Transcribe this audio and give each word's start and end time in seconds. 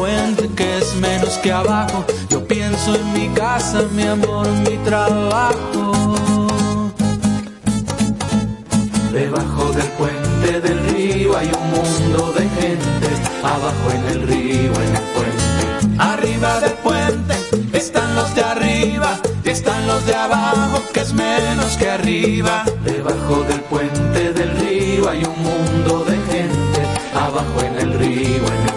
puente 0.00 0.48
que 0.56 0.78
es 0.78 0.94
menos 0.96 1.36
que 1.42 1.52
abajo. 1.52 2.06
Yo 2.30 2.46
pienso 2.48 2.94
en 2.94 3.12
mi 3.12 3.28
casa, 3.34 3.82
mi 3.92 4.04
amor, 4.04 4.48
mi 4.66 4.76
trabajo. 4.78 5.92
Debajo 9.12 9.64
del 9.78 9.90
puente 10.00 10.60
del 10.66 10.78
río 10.90 11.36
hay 11.36 11.50
un 11.60 11.66
mundo 11.76 12.32
de 12.32 12.44
gente. 12.60 13.08
Abajo 13.42 13.86
en 13.96 14.04
el 14.12 14.22
río, 14.26 14.72
en 14.86 14.92
el 15.00 15.06
puente. 15.16 15.62
Arriba 15.98 16.60
del 16.60 16.76
puente 16.88 17.34
están 17.74 18.14
los 18.14 18.34
de 18.34 18.42
arriba. 18.42 19.20
Y 19.44 19.50
están 19.50 19.86
los 19.86 20.06
de 20.06 20.14
abajo, 20.14 20.82
que 20.94 21.00
es 21.00 21.12
menos 21.12 21.76
que 21.76 21.90
arriba. 21.90 22.64
Debajo 22.84 23.42
del 23.50 23.60
puente 23.72 24.32
del 24.32 24.50
río 24.60 25.10
hay 25.10 25.22
un 25.24 25.38
mundo 25.48 26.04
de 26.04 26.16
gente. 26.32 26.80
Abajo 27.14 27.60
en 27.68 27.74
el 27.84 27.98
río, 27.98 28.46
en 28.46 28.62
el 28.64 28.69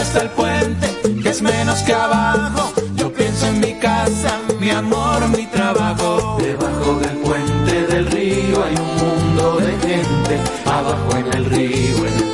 está 0.00 0.22
el 0.22 0.30
puente, 0.30 0.86
que 1.22 1.28
es 1.28 1.42
menos 1.42 1.80
que 1.80 1.92
abajo. 1.92 2.72
Yo 2.96 3.12
pienso 3.12 3.46
en 3.46 3.60
mi 3.60 3.74
casa, 3.74 4.38
mi 4.58 4.70
amor, 4.70 5.28
mi 5.28 5.46
trabajo. 5.46 6.38
Debajo 6.40 6.98
del 7.00 7.16
puente 7.18 7.86
del 7.86 8.06
río 8.06 8.64
hay 8.64 8.74
un 8.74 8.96
mundo 8.96 9.58
de 9.58 9.72
gente. 9.88 10.40
Abajo 10.64 11.16
en 11.16 11.32
el 11.34 11.44
río, 11.44 12.06
en 12.06 12.14
el 12.14 12.29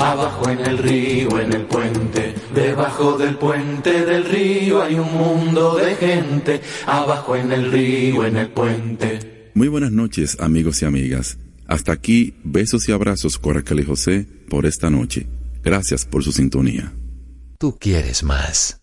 Abajo 0.00 0.48
en 0.48 0.60
el 0.60 0.78
río, 0.78 1.38
en 1.38 1.52
el 1.52 1.66
puente. 1.66 2.34
Debajo 2.54 3.18
del 3.18 3.36
puente 3.36 4.04
del 4.06 4.24
río 4.24 4.82
hay 4.82 4.94
un 4.94 5.12
mundo 5.12 5.76
de 5.76 5.94
gente. 5.94 6.62
Abajo 6.86 7.36
en 7.36 7.52
el 7.52 7.70
río, 7.70 8.24
en 8.24 8.38
el 8.38 8.48
puente. 8.48 9.50
Muy 9.54 9.68
buenas 9.68 9.92
noches, 9.92 10.38
amigos 10.40 10.80
y 10.80 10.86
amigas. 10.86 11.36
Hasta 11.66 11.92
aquí, 11.92 12.34
besos 12.44 12.88
y 12.88 12.92
abrazos 12.92 13.38
con 13.38 13.54
Raquel 13.54 13.80
y 13.80 13.84
José 13.84 14.26
por 14.48 14.64
esta 14.64 14.88
noche. 14.88 15.26
Gracias 15.62 16.06
por 16.06 16.24
su 16.24 16.32
sintonía. 16.32 16.94
Tú 17.58 17.76
quieres 17.78 18.22
más. 18.22 18.79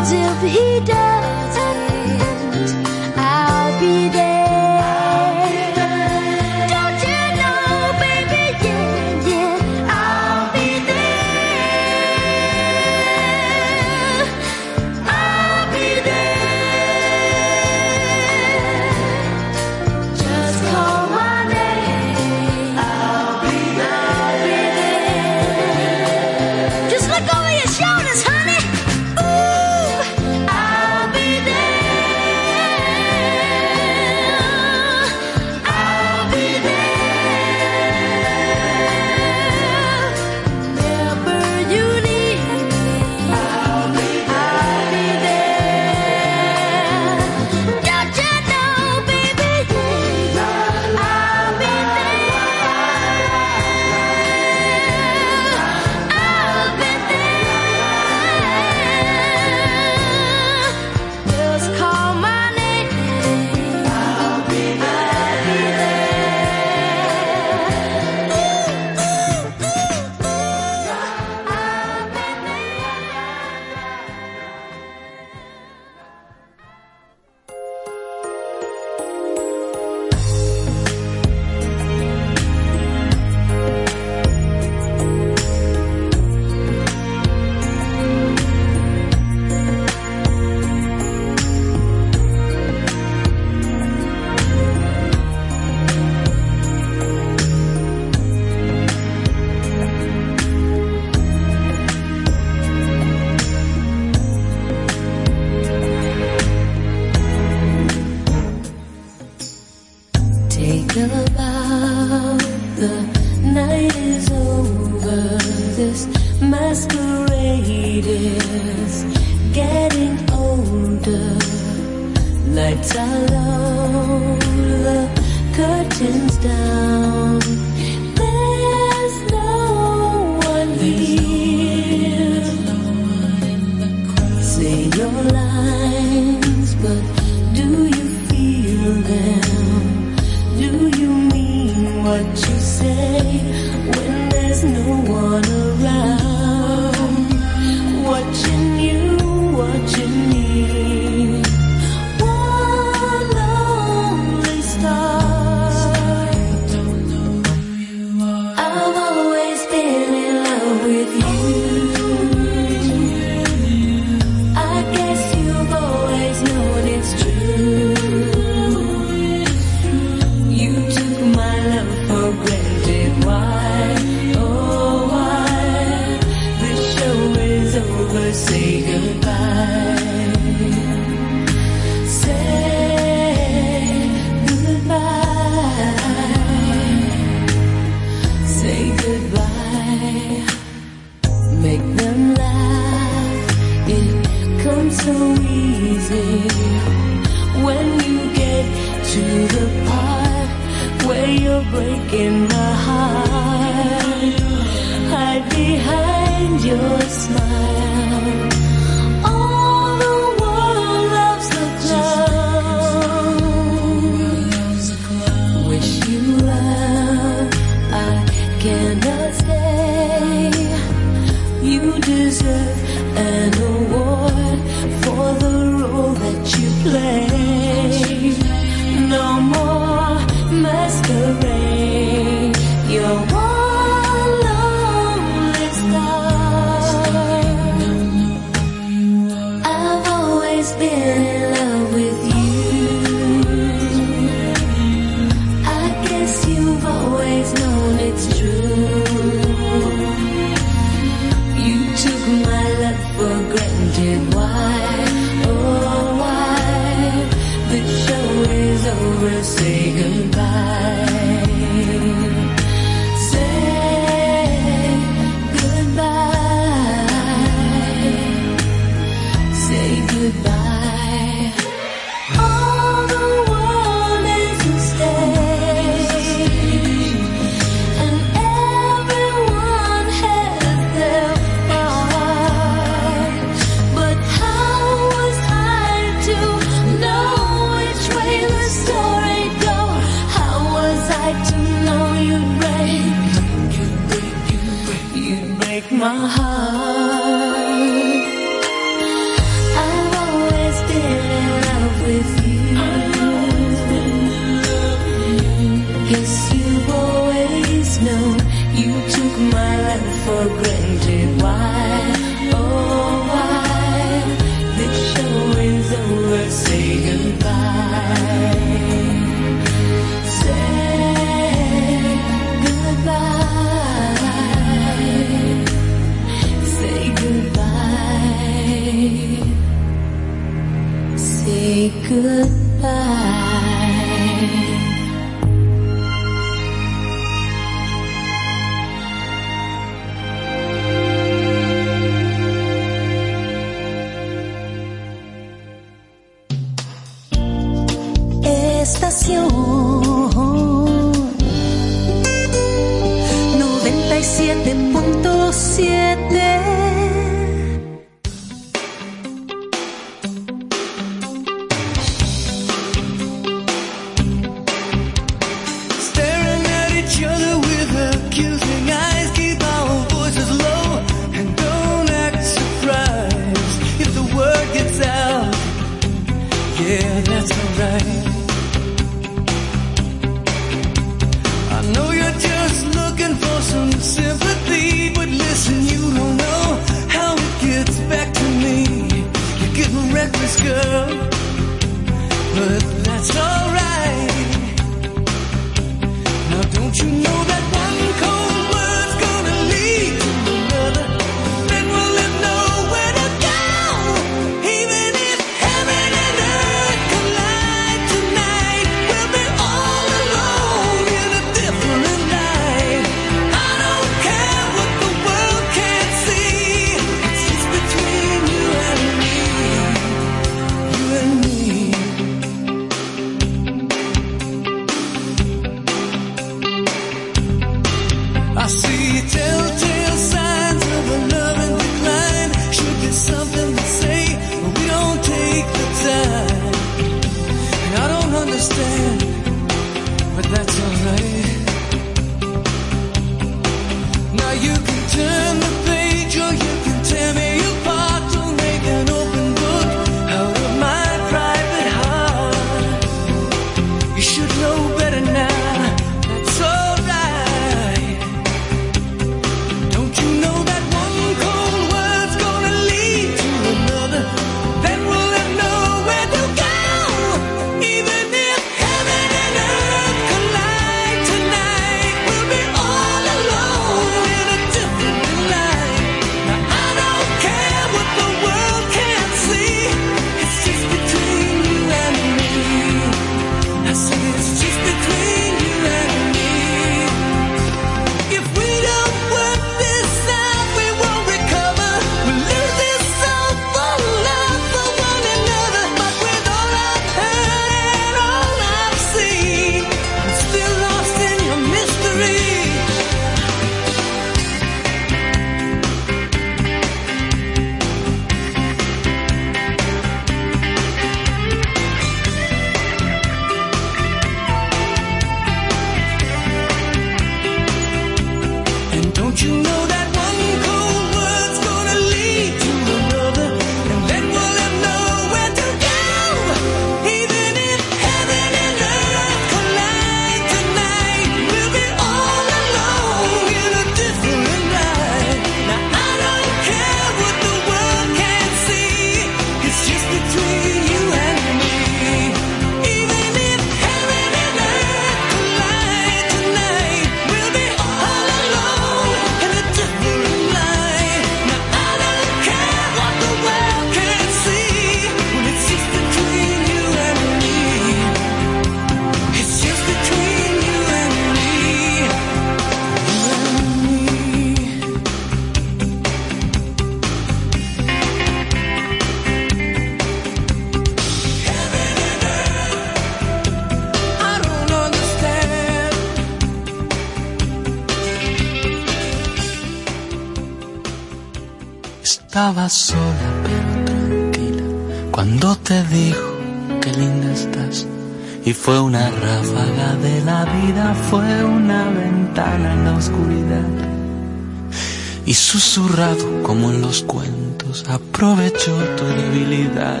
Susurrado 595.60 596.42
como 596.42 596.72
en 596.72 596.80
los 596.80 597.04
cuentos, 597.04 597.84
aprovechó 597.88 598.76
tu 598.96 599.04
debilidad. 599.04 600.00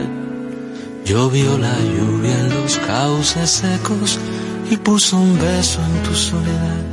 Llovió 1.04 1.56
la 1.58 1.78
lluvia 1.78 2.40
en 2.40 2.60
los 2.60 2.76
cauces 2.78 3.50
secos 3.50 4.18
y 4.68 4.76
puso 4.76 5.16
un 5.16 5.38
beso 5.38 5.78
en 5.80 6.02
tu 6.02 6.12
soledad. 6.12 6.84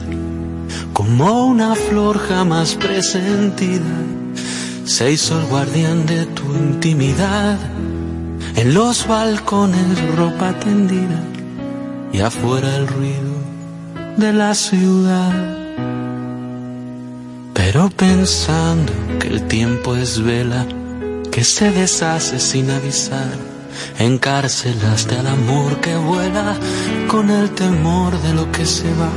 Como 0.93 1.47
una 1.47 1.73
flor 1.73 2.19
jamás 2.19 2.75
presentida, 2.75 3.95
se 4.85 5.11
hizo 5.11 5.39
el 5.39 5.47
guardián 5.47 6.05
de 6.05 6.27
tu 6.27 6.43
intimidad. 6.53 7.57
En 8.57 8.75
los 8.75 9.07
balcones 9.07 10.15
ropa 10.15 10.53
tendida 10.59 11.19
y 12.13 12.19
afuera 12.19 12.75
el 12.75 12.87
ruido 12.87 13.33
de 14.17 14.33
la 14.33 14.53
ciudad. 14.53 15.60
Pero 17.81 17.95
pensando 17.95 18.93
que 19.19 19.27
el 19.27 19.47
tiempo 19.47 19.95
es 19.95 20.21
vela 20.21 20.67
que 21.31 21.43
se 21.43 21.71
deshace 21.71 22.39
sin 22.39 22.69
avisar, 22.69 23.33
encarcelaste 23.97 25.15
al 25.15 25.25
amor 25.25 25.81
que 25.81 25.95
vuela 25.95 26.55
con 27.07 27.31
el 27.31 27.49
temor 27.49 28.15
de 28.21 28.35
lo 28.35 28.51
que 28.51 28.67
se 28.67 28.87
va. 28.93 29.09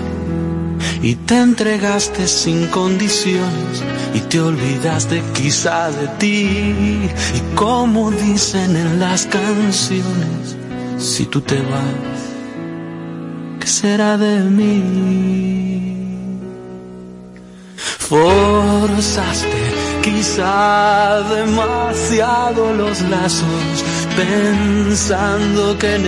Y 1.02 1.14
te 1.14 1.40
entregaste 1.40 2.26
sin 2.26 2.68
condiciones 2.68 3.82
y 4.14 4.20
te 4.20 4.40
olvidaste 4.40 5.22
quizá 5.34 5.90
de 5.90 6.08
ti. 6.18 7.10
Y 7.34 7.54
como 7.54 8.10
dicen 8.12 8.76
en 8.76 8.98
las 8.98 9.26
canciones, 9.26 10.56
si 10.96 11.26
tú 11.26 11.42
te 11.42 11.60
vas, 11.60 12.20
¿qué 13.60 13.66
será 13.66 14.16
de 14.16 14.40
mí? 14.40 15.73
Forzaste 18.94 19.48
quizá 20.02 21.20
demasiado 21.34 22.72
los 22.74 23.00
lazos, 23.02 23.84
pensando 24.14 25.76
que 25.76 25.96
en 25.96 26.06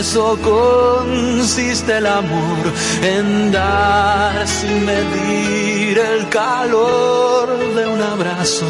eso 0.00 0.36
consiste 0.42 1.98
el 1.98 2.06
amor, 2.06 2.64
en 3.02 3.52
dar 3.52 4.48
sin 4.48 4.84
medir 4.84 5.96
el 5.98 6.28
calor 6.28 7.56
de 7.76 7.86
un 7.86 8.02
abrazo. 8.02 8.66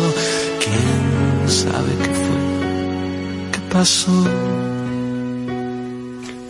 ¿Quién 0.63 1.49
sabe 1.49 1.93
qué 2.03 2.11
fue? 2.23 2.41
¿Qué 3.53 3.61
pasó? 3.73 4.27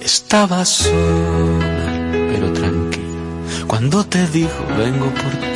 Estaba 0.00 0.64
sola, 0.64 1.86
pero 2.32 2.52
tranquila, 2.52 3.66
cuando 3.68 4.04
te 4.04 4.26
dijo 4.26 4.64
vengo 4.76 5.06
por 5.10 5.30
ti. 5.30 5.55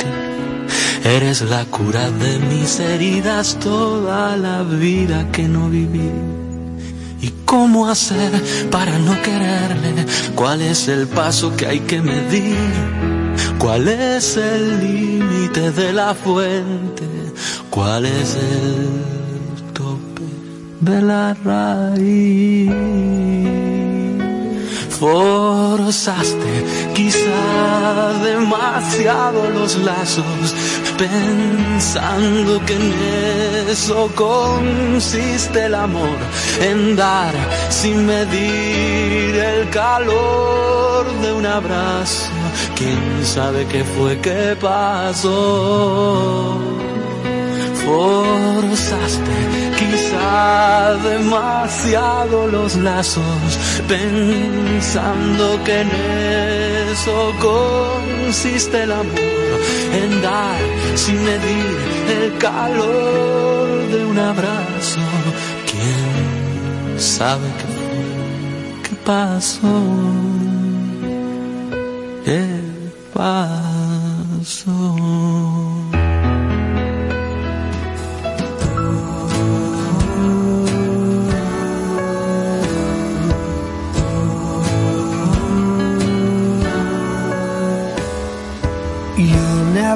Eres 1.03 1.41
la 1.41 1.65
cura 1.65 2.11
de 2.11 2.37
mis 2.39 2.79
heridas, 2.79 3.57
toda 3.59 4.37
la 4.37 4.61
vida 4.61 5.31
que 5.31 5.47
no 5.47 5.67
viví. 5.67 6.11
¿Y 7.21 7.33
cómo 7.45 7.87
hacer 7.87 8.31
para 8.69 8.99
no 8.99 9.19
quererle? 9.21 10.05
¿Cuál 10.35 10.61
es 10.61 10.87
el 10.87 11.07
paso 11.07 11.55
que 11.57 11.65
hay 11.65 11.79
que 11.79 12.01
medir? 12.01 12.55
¿Cuál 13.57 13.87
es 13.87 14.37
el 14.37 14.79
límite 14.79 15.71
de 15.71 15.93
la 15.93 16.13
fuente? 16.13 17.07
¿Cuál 17.69 18.05
es 18.05 18.35
el 18.35 19.73
tope 19.73 20.23
de 20.81 21.01
la 21.01 21.33
raíz? 21.33 22.71
Forzaste 25.01 26.91
quizá 26.93 28.13
demasiado 28.23 29.49
los 29.49 29.75
lazos, 29.79 30.53
pensando 31.01 32.63
que 32.65 32.75
en 32.75 33.69
eso 33.69 34.09
consiste 34.15 35.65
el 35.65 35.73
amor, 35.73 36.17
en 36.59 36.95
dar 36.95 37.33
sin 37.69 38.05
medir 38.05 39.35
el 39.35 39.69
calor 39.69 41.05
de 41.23 41.33
un 41.33 41.45
abrazo. 41.45 42.29
¿Quién 42.75 43.25
sabe 43.25 43.65
qué 43.71 43.83
fue 43.83 44.19
que 44.19 44.55
pasó? 44.59 46.57
Forzaste 47.85 49.35
quizá 49.79 50.95
demasiado 51.11 52.47
los 52.47 52.75
lazos, 52.75 53.59
pensando 53.87 55.63
que 55.63 55.81
en 55.81 55.89
eso 56.91 57.33
consiste 57.39 58.83
el 58.83 58.91
amor, 58.91 59.59
en 59.93 60.21
dar 60.21 60.59
sin 60.95 61.23
medir 61.23 61.77
el 62.09 62.37
calor 62.37 63.87
de 63.91 64.05
un 64.05 64.19
abrazo. 64.19 64.99
¿Quién 65.69 66.99
sabe 66.99 67.47
qué? 67.59 68.89
¿Qué 68.89 68.95
pasó? 69.05 69.61
¿Qué 72.25 72.45
pasó? 73.13 73.70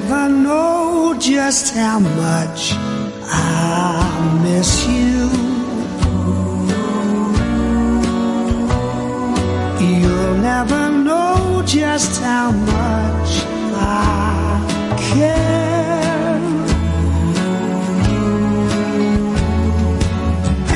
Never 0.01 0.27
know 0.27 1.15
just 1.17 1.73
how 1.73 1.99
much 1.99 2.73
I 3.23 4.39
miss 4.43 4.85
you. 4.87 5.21
You'll 9.87 10.37
never 10.51 10.83
know 10.91 11.63
just 11.65 12.21
how 12.21 12.51
much 12.51 13.31
I 13.73 14.59
care. 15.13 16.41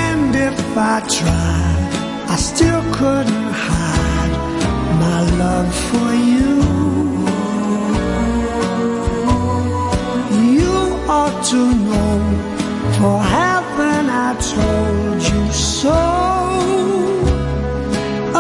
And 0.07 0.33
if 0.33 0.77
I 0.77 0.97
tried, 1.17 1.91
I 2.33 2.37
still 2.37 2.83
couldn't 2.93 3.51
hide 3.67 4.35
my 5.03 5.19
love 5.43 5.75
for 5.89 6.13
you. 6.13 6.98
Ought 11.09 11.43
to 11.43 11.61
know, 11.87 12.17
for 12.97 13.17
haven't 13.19 14.09
I 14.27 14.29
told 14.53 15.21
you 15.29 15.43
so? 15.51 15.99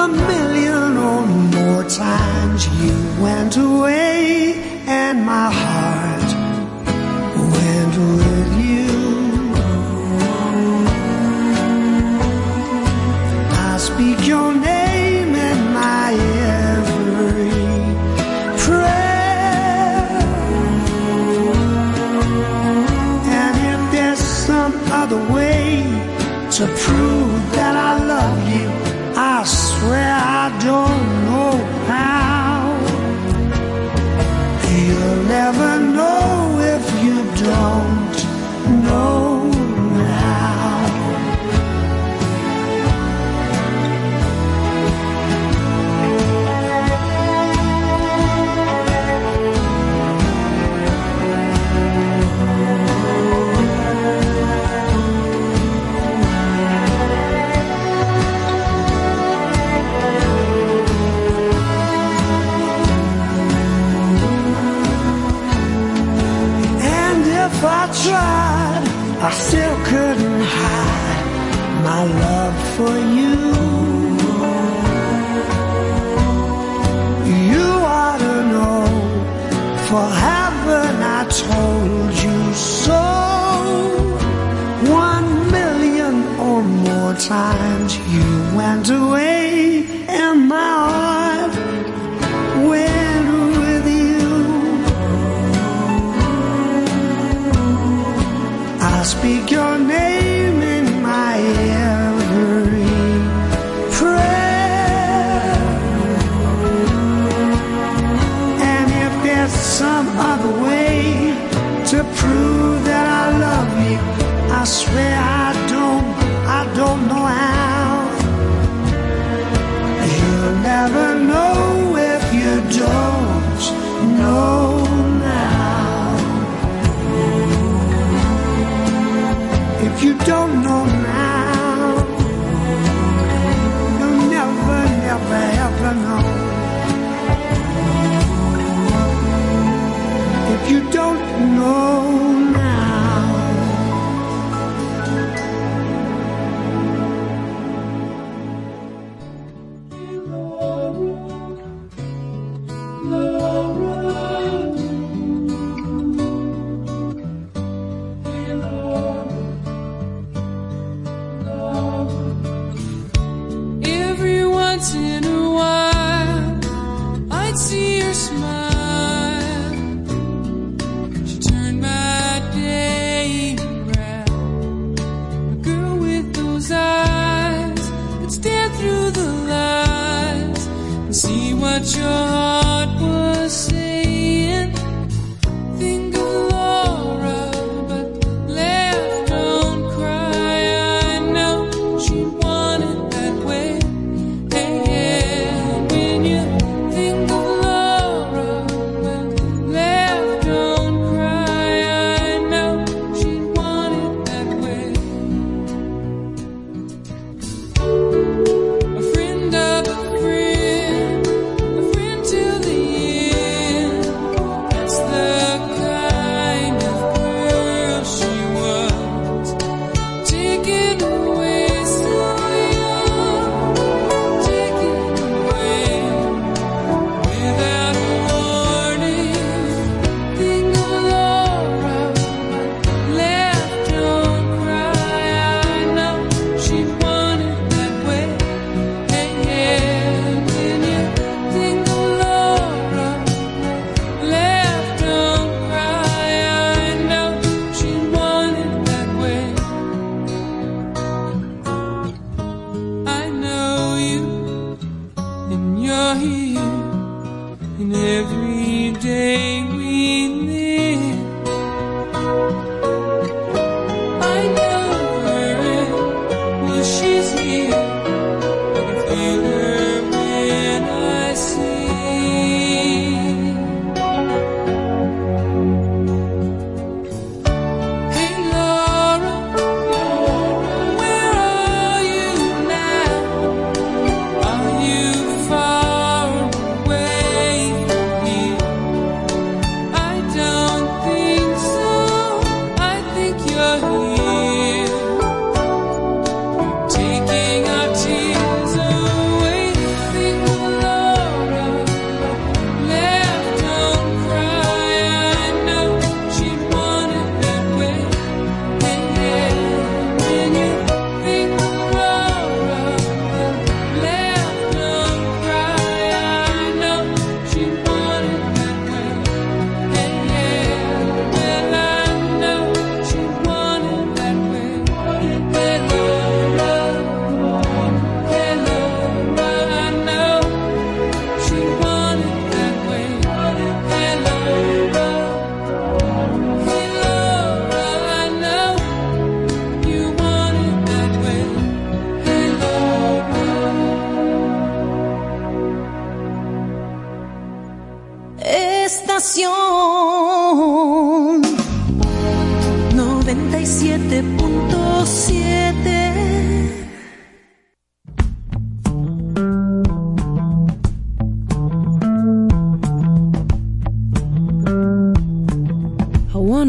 A 0.03 0.07
million 0.07 0.91
or 1.09 1.21
more 1.55 1.83
times 1.89 2.61
you 2.81 2.95
went 3.23 3.57
away, 3.57 3.98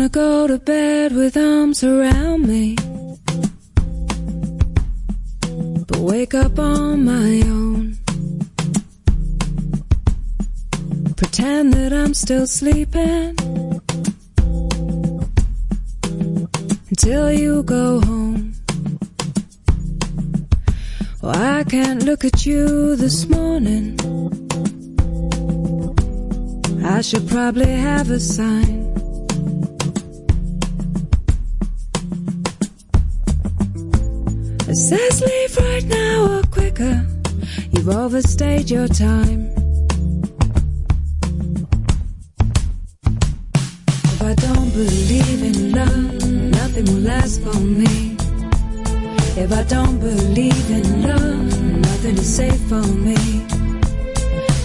go 0.08 0.46
to 0.46 0.58
bed 0.58 1.12
with 1.12 1.36
arms 1.36 1.84
around 1.84 2.46
me. 2.46 2.74
But 5.86 5.98
wake 5.98 6.32
up 6.32 6.58
on 6.58 7.04
my 7.04 7.42
own. 7.44 7.98
Pretend 11.16 11.74
that 11.74 11.92
I'm 11.92 12.14
still 12.14 12.46
sleeping. 12.46 13.36
Until 16.88 17.32
you 17.32 17.62
go 17.62 18.00
home. 18.00 18.54
Well, 21.20 21.36
I 21.36 21.64
can't 21.64 22.04
look 22.04 22.24
at 22.24 22.46
you 22.46 22.96
this 22.96 23.28
morning. 23.28 23.98
I 26.82 27.02
should 27.02 27.28
probably 27.28 27.70
have 27.70 28.10
a 28.10 28.18
sign. 28.18 28.79
Says 34.90 35.22
leave 35.22 35.56
right 35.56 35.84
now 35.84 36.38
or 36.38 36.42
quicker. 36.50 37.06
You've 37.70 37.90
overstayed 37.90 38.68
your 38.68 38.88
time. 38.88 39.42
If 44.12 44.20
I 44.30 44.34
don't 44.34 44.70
believe 44.80 45.42
in 45.50 45.58
love, 45.80 46.28
nothing 46.58 46.86
will 46.86 47.04
last 47.12 47.40
for 47.40 47.60
me. 47.60 48.16
If 49.42 49.52
I 49.52 49.62
don't 49.62 50.00
believe 50.00 50.68
in 50.78 51.02
love, 51.10 51.62
nothing 51.88 52.16
is 52.18 52.36
safe 52.38 52.62
for 52.68 52.86
me. 53.06 53.20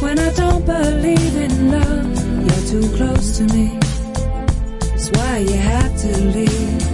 When 0.05 0.17
I 0.17 0.31
don't 0.33 0.65
believe 0.65 1.35
in 1.47 1.55
love, 1.69 2.15
you're 2.45 2.65
too 2.73 2.87
close 2.97 3.37
to 3.37 3.43
me. 3.53 3.77
That's 4.89 5.09
why 5.11 5.37
you 5.49 5.57
have 5.71 5.95
to 6.01 6.11
leave. 6.35 6.84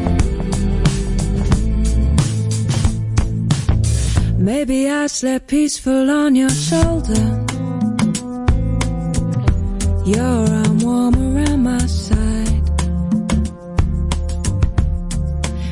Maybe 4.64 4.92
I 4.92 5.08
slept 5.08 5.48
peaceful 5.48 6.12
on 6.12 6.36
your 6.36 6.52
shoulder. 6.52 7.26
Your 10.06 10.40
arm 10.60 10.78
warm 10.82 11.16
around 11.16 11.64
my 11.64 11.84
side. 11.88 12.66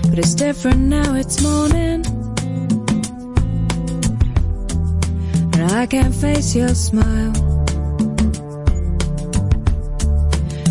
But 0.09 0.17
it's 0.17 0.33
different 0.33 0.79
now, 0.79 1.13
it's 1.13 1.39
morning. 1.39 2.03
And 5.53 5.71
I 5.71 5.85
can't 5.85 6.15
face 6.15 6.55
your 6.55 6.73
smile. 6.73 7.33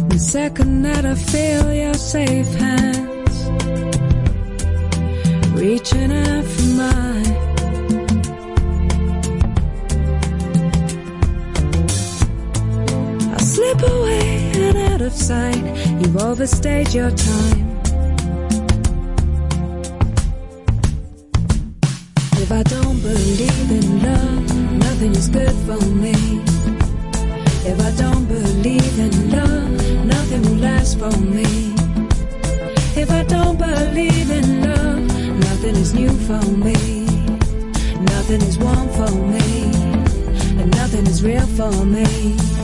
The 0.09 0.19
second 0.19 0.83
that 0.83 1.07
I 1.07 1.15
feel 1.15 1.73
your 1.73 1.95
safe 1.95 2.53
hands 2.65 3.37
reaching 5.55 6.11
out 6.11 6.45
for 6.45 6.67
mine. 6.79 7.08
Of 15.09 15.15
sight. 15.15 15.65
You've 16.01 16.19
overstayed 16.19 16.93
your 16.93 17.11
time. 17.11 17.67
If 22.43 22.51
I 22.53 22.63
don't 22.63 23.01
believe 23.01 23.71
in 23.81 23.89
love, 24.03 24.45
nothing 24.87 25.13
is 25.21 25.29
good 25.29 25.57
for 25.67 25.81
me. 26.05 26.17
If 27.71 27.79
I 27.89 27.91
don't 28.03 28.27
believe 28.27 28.99
in 29.07 29.15
love, 29.37 29.71
nothing 30.15 30.43
will 30.43 30.61
last 30.69 30.99
for 30.99 31.17
me. 31.37 31.73
If 33.03 33.11
I 33.11 33.23
don't 33.25 33.59
believe 33.59 34.31
in 34.31 34.49
love, 34.69 35.01
nothing 35.49 35.77
is 35.85 35.95
new 35.95 36.13
for 36.29 36.45
me. 36.67 36.77
Nothing 38.15 38.43
is 38.51 38.59
warm 38.59 38.89
for 38.99 39.13
me, 39.33 39.49
and 40.61 40.69
nothing 40.83 41.07
is 41.07 41.23
real 41.23 41.47
for 41.59 41.73
me. 41.97 42.58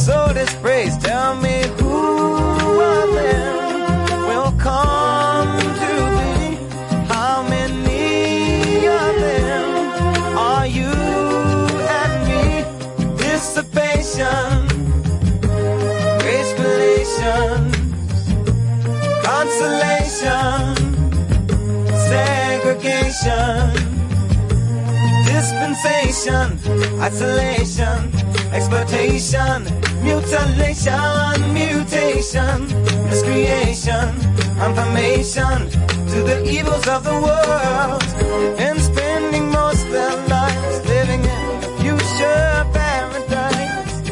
So 0.00 0.32
dispraise. 0.32 0.96
Tell 0.96 1.36
me 1.36 1.62
who 1.78 2.80
of 2.80 3.14
them 3.14 4.26
will 4.28 4.52
come 4.58 5.58
to 5.82 5.92
thee? 6.16 6.56
How 7.06 7.42
many 7.42 8.86
of 8.86 9.14
them 9.26 9.68
are 10.38 10.66
you 10.66 10.92
and 11.98 12.12
me? 12.28 12.44
Dissipation, 13.16 14.68
grace 16.20 16.52
consolation, 19.22 20.76
segregation, 22.08 23.70
dispensation, 25.26 26.46
isolation, 27.02 27.98
exploitation, 28.52 29.79
mutilation, 30.30 31.52
mutation, 31.52 32.66
miscreation, 33.08 34.14
confirmation 34.58 35.68
to 36.08 36.22
the 36.22 36.48
evils 36.48 36.86
of 36.86 37.02
the 37.02 37.18
world, 37.26 38.04
and 38.60 38.78
spending 38.80 39.50
most 39.50 39.84
of 39.86 39.92
their 39.92 40.16
lives 40.28 40.86
living 40.86 41.24
in 41.24 41.60
future 41.80 42.64
paradise, 42.72 44.08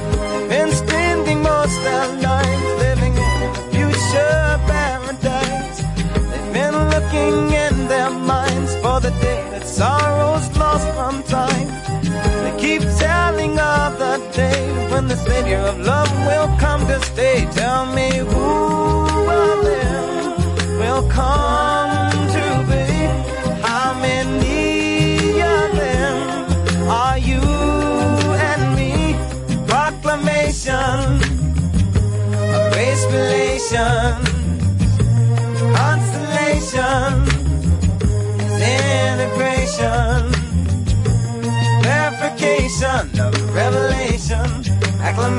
and 0.50 0.72
spending 0.72 1.40
most 1.40 1.78
of 1.78 1.84
their 1.84 2.08
lives 2.20 2.82
living 2.82 3.14
in 3.16 3.54
future 3.70 4.60
paradise. 4.66 5.78
They've 6.30 6.52
been 6.52 6.76
looking 6.94 7.52
in 7.52 7.86
their 7.86 8.10
minds 8.10 8.74
for 8.82 8.98
the 8.98 9.10
day 9.20 9.46
that 9.52 9.68
sorrow's 9.68 10.48
lost 10.56 10.88
from 10.96 11.22
time. 11.24 11.68
They 12.42 12.54
keep 12.58 12.82
telling 12.98 13.56
of 13.60 13.98
the 14.00 14.16
day 14.32 14.88
when 14.90 15.06
the 15.06 15.16
savior 15.16 15.58
of 15.58 15.78
love 15.78 15.97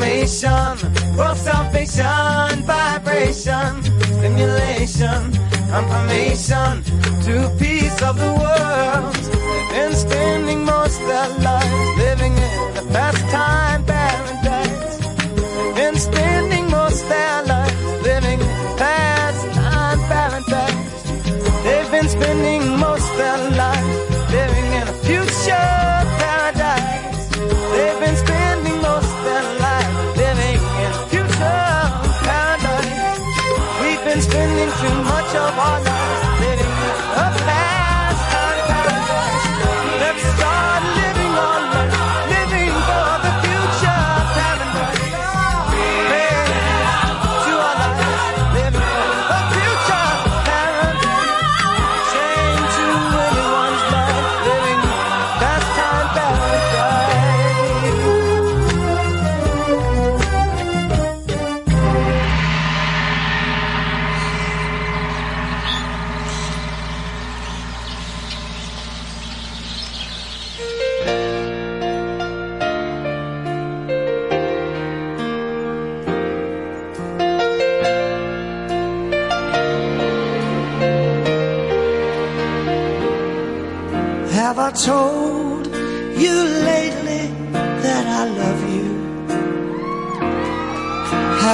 acclamation, 0.02 1.18
world 1.18 1.38
salvation, 1.38 2.64
vibration, 2.64 3.84
stimulation, 3.84 5.32
confirmation 5.70 6.84
to 7.24 7.54
peace 7.60 8.02
of 8.02 8.18
the 8.18 8.32
world. 8.40 9.16
Been 9.72 9.94
spending 9.94 10.64
most 10.64 11.00
their 11.00 11.30
lives 11.40 11.59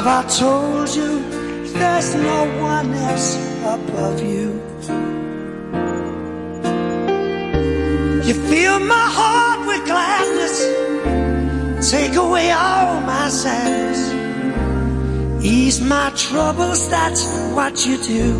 Have 0.05 0.23
I 0.23 0.29
told 0.29 0.95
you 0.95 1.19
there's 1.73 2.13
no 2.13 2.61
one 2.61 2.93
else 2.93 3.37
above 3.63 4.21
you? 4.21 4.61
You 8.23 8.35
fill 8.35 8.81
my 8.81 9.07
heart 9.17 9.65
with 9.65 9.83
gladness, 9.87 10.59
take 11.89 12.13
away 12.17 12.51
all 12.51 13.01
my 13.01 13.29
sadness, 13.29 14.13
ease 15.43 15.81
my 15.81 16.11
troubles, 16.15 16.87
that's 16.87 17.25
what 17.55 17.87
you 17.87 17.97
do. 17.97 18.31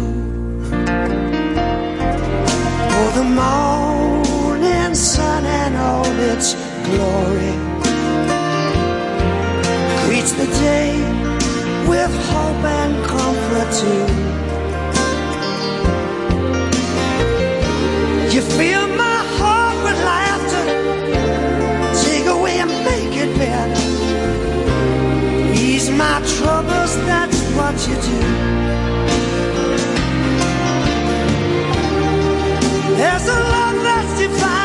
For 2.92 3.08
the 3.18 3.26
morning 3.42 4.94
sun 4.94 5.46
and 5.46 5.76
all 5.78 6.06
its 6.32 6.54
glory 6.86 7.56
greets 10.06 10.32
the 10.34 10.46
day 10.62 11.25
with 11.88 12.14
hope 12.30 12.64
and 12.64 12.94
comfort 13.06 13.70
too. 13.80 14.06
You 18.34 18.42
fill 18.42 18.88
my 19.06 19.20
heart 19.38 19.78
with 19.86 20.00
laughter, 20.14 20.66
take 22.06 22.26
away 22.26 22.60
and 22.60 22.72
make 22.90 23.16
it 23.24 23.32
better. 23.38 23.82
Ease 25.54 25.90
my 25.92 26.18
troubles, 26.38 26.94
that's 27.10 27.42
what 27.58 27.76
you 27.88 27.96
do. 28.12 28.20
There's 32.98 33.28
a 33.28 33.40
love 33.56 33.78
that's 33.88 34.20
divine, 34.20 34.65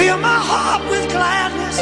Fill 0.00 0.16
my 0.16 0.40
heart 0.50 0.82
with 0.88 1.10
gladness. 1.10 1.76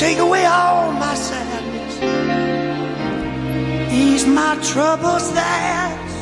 Take 0.00 0.18
away 0.18 0.44
all 0.46 0.90
my 0.90 1.14
sadness. 1.14 1.94
Ease 3.92 4.26
my 4.26 4.58
troubles. 4.60 5.32
That's, 5.32 6.14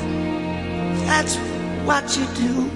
that's 1.07 1.37
what 1.87 2.14
you 2.18 2.26
do. 2.47 2.68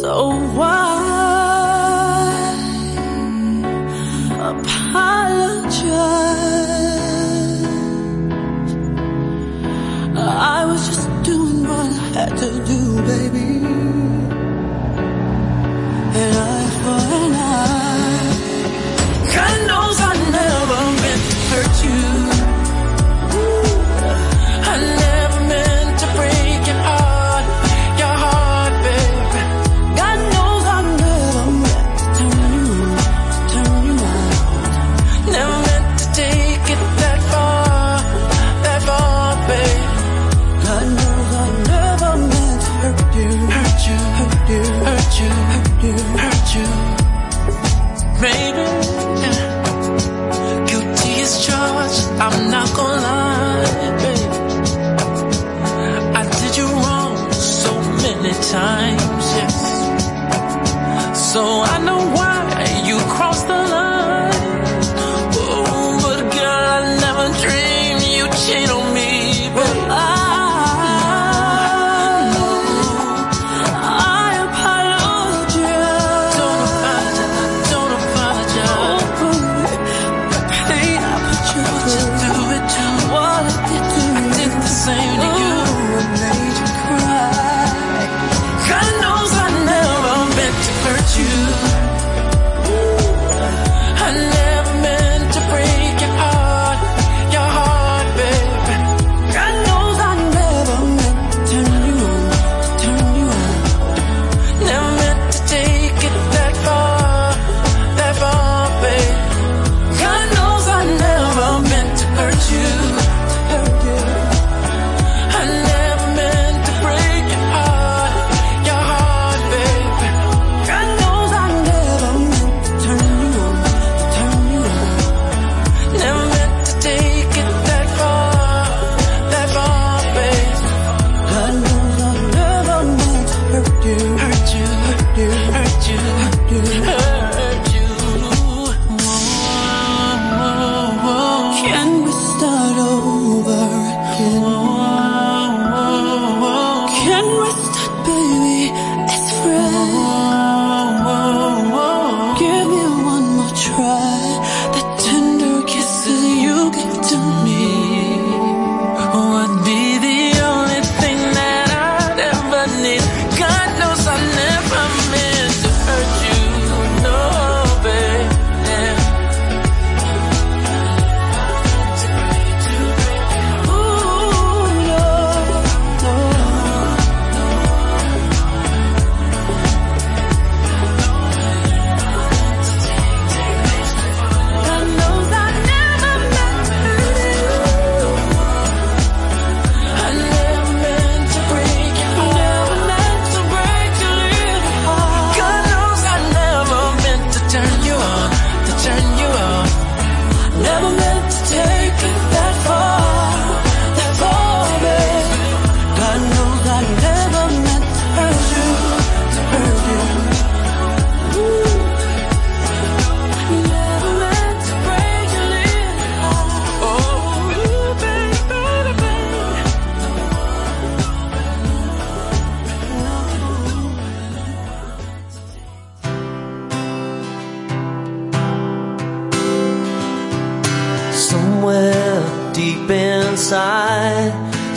So 0.00 0.30
why 0.56 0.96
apologize? 4.32 5.90
I 10.16 10.64
was 10.64 10.88
just 10.88 11.06
doing 11.22 11.68
what 11.68 11.80
I 11.80 11.92
had 12.16 12.34
to 12.38 12.64
do, 12.64 13.02
baby. 13.02 13.59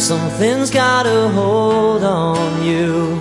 Something's 0.04 0.70
got 0.70 1.06
a 1.06 1.30
hold 1.30 2.04
on 2.04 2.62
you. 2.66 3.18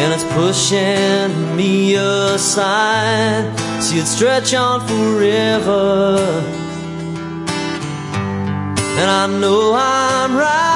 And 0.00 0.12
it's 0.14 0.24
pushing 0.32 1.54
me 1.54 1.94
aside. 1.94 3.52
See 3.82 3.98
it 3.98 4.06
stretch 4.06 4.54
on 4.54 4.80
forever. 4.88 6.16
And 8.98 9.10
I 9.10 9.26
know 9.26 9.74
I'm 9.76 10.34
right 10.38 10.70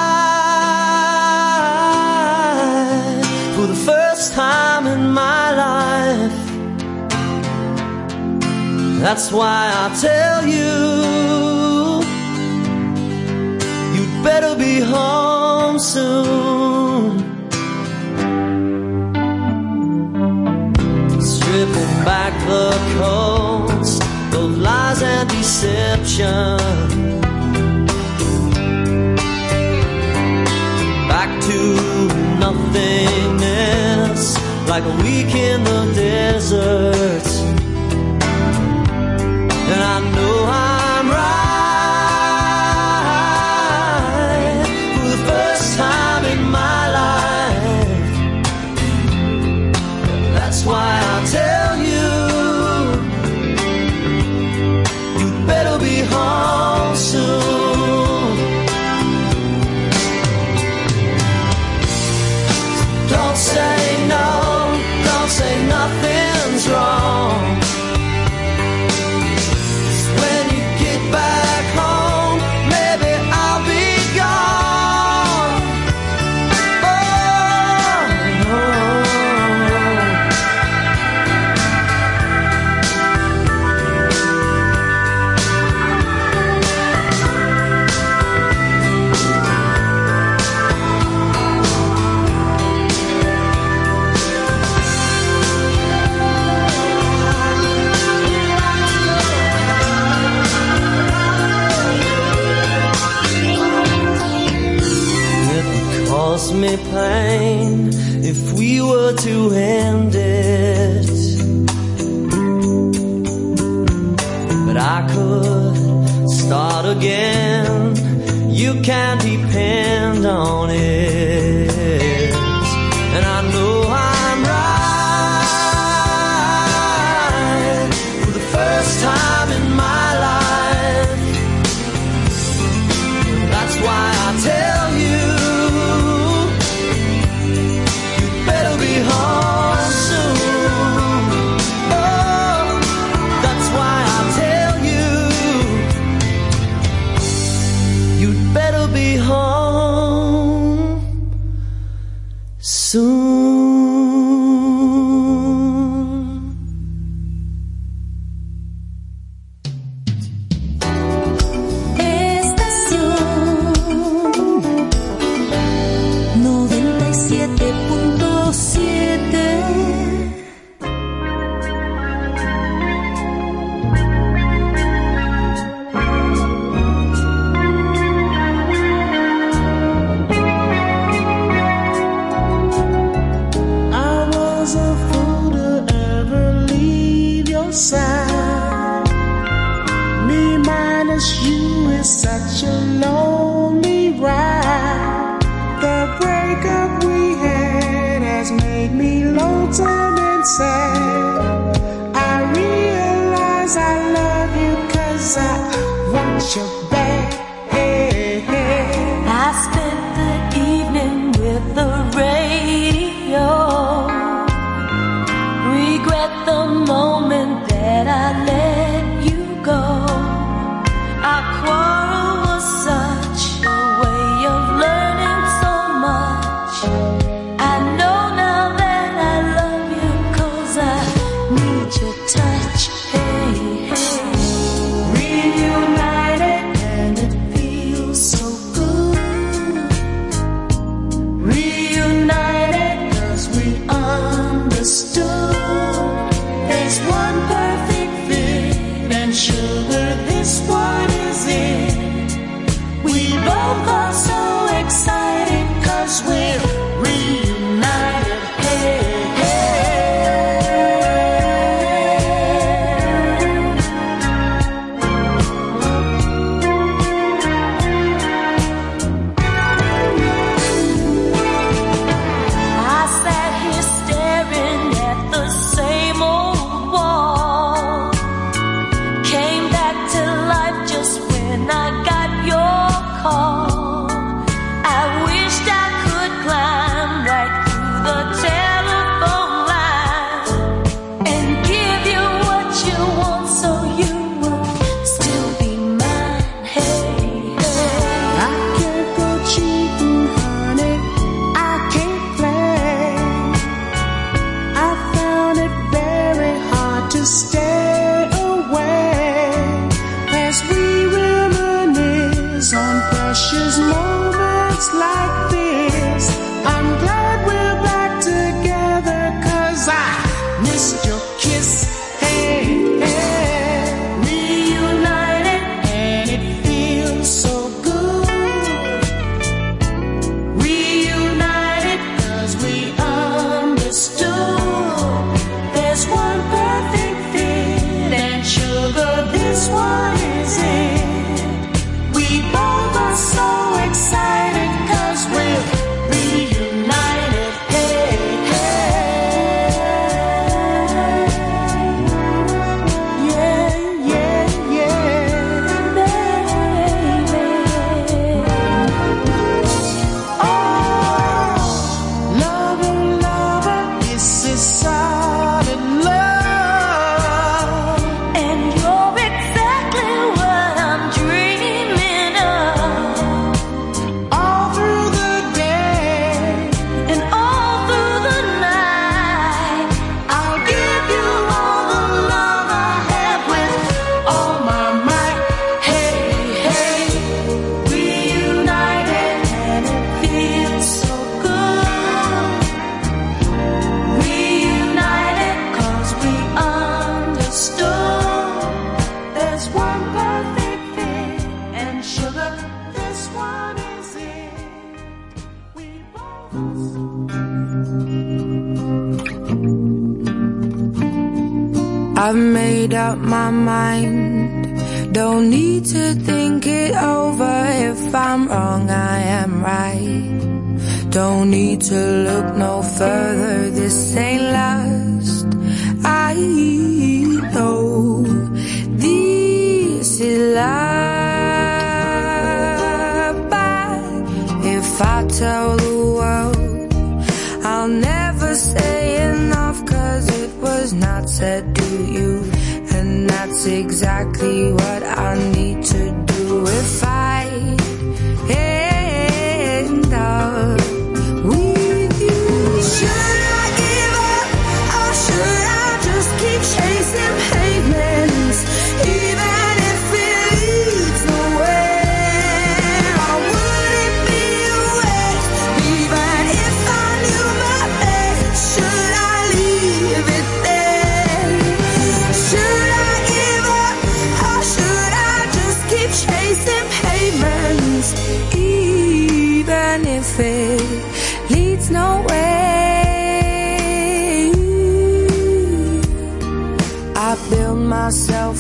for 3.57 3.67
the 3.67 3.77
first 3.77 4.35
time 4.35 4.87
in 4.87 5.11
my 5.11 5.55
life. 5.55 6.37
That's 9.01 9.33
why 9.33 9.73
I 9.75 9.89
tell 9.99 10.47
you 10.47 11.38
better 14.23 14.55
be 14.57 14.81
home 14.81 15.79
soon. 15.79 17.19
Stripping 21.21 21.95
back 22.05 22.33
the 22.47 22.71
coats 22.99 24.01
of 24.35 24.59
lies 24.59 25.03
and 25.03 25.29
deception. 25.29 26.59
Back 31.09 31.31
to 31.49 31.59
nothingness, 32.41 34.23
like 34.69 34.85
a 34.85 34.97
week 35.03 35.35
in 35.35 35.65
the 35.65 35.93
desert. 35.95 37.28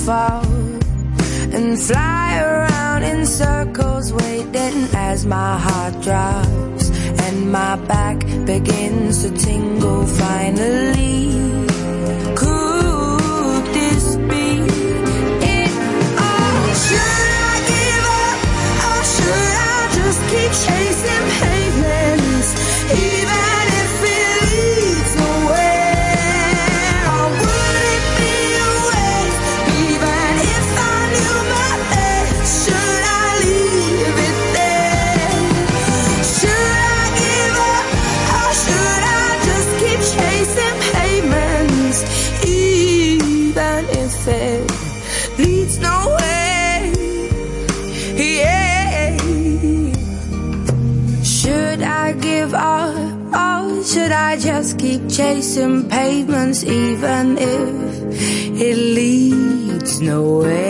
fall 0.09 0.43
and 1.57 1.79
fly 1.79 2.41
around 2.41 3.03
in 3.03 3.27
circles, 3.27 4.11
waiting 4.11 4.79
as 4.95 5.27
my 5.27 5.59
heart 5.59 5.95
drops 6.01 6.85
and 7.25 7.53
my 7.53 7.77
back 7.93 8.19
begins 8.47 9.23
to 9.23 9.31
tingle 9.47 10.07
finally. 10.07 11.19
Could 12.41 13.65
this 13.79 14.17
be 14.31 14.47
it? 15.57 15.73
Oh, 16.27 16.59
should 16.85 17.29
I 17.51 17.55
give 17.73 18.07
up 18.25 18.39
or 18.89 19.01
should 19.15 19.55
I 19.69 19.79
just 19.99 20.21
keep 20.31 20.53
chasing? 20.65 21.48
chasing 55.49 55.89
pavements, 55.89 56.63
even 56.63 57.39
if 57.39 58.61
it 58.61 58.77
leads 58.77 60.01
nowhere. 60.01 60.68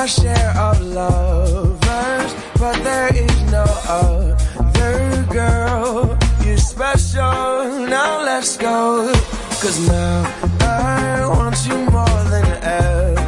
my 0.00 0.06
share 0.06 0.54
of 0.56 0.80
lovers, 0.80 2.34
but 2.58 2.82
there 2.82 3.14
is 3.14 3.52
no 3.52 3.66
other 3.86 5.26
girl. 5.30 6.16
You're 6.42 6.56
special, 6.56 7.86
now 7.86 8.22
let's 8.24 8.56
go. 8.56 9.12
Cause 9.60 9.78
now 9.86 10.24
I 10.62 11.26
want 11.28 11.66
you 11.66 11.76
more 11.90 12.24
than 12.32 12.46
ever. 12.62 13.19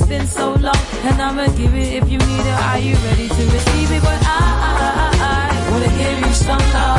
It's 0.00 0.06
been 0.06 0.28
so 0.28 0.50
long, 0.52 0.76
and 1.02 1.20
I'ma 1.20 1.48
give 1.56 1.74
it 1.74 1.94
if 2.00 2.08
you 2.08 2.18
need 2.18 2.46
it. 2.46 2.60
Are 2.70 2.78
you 2.78 2.94
ready 3.08 3.26
to 3.26 3.42
receive 3.50 3.90
it? 3.90 4.00
But 4.00 4.22
I, 4.22 4.38
I, 4.62 5.10
I, 5.18 5.66
I 5.66 5.70
wanna 5.72 5.88
give 5.98 6.20
you 6.24 6.34
some 6.34 6.58
love. 6.72 6.97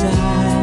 die. 0.00 0.57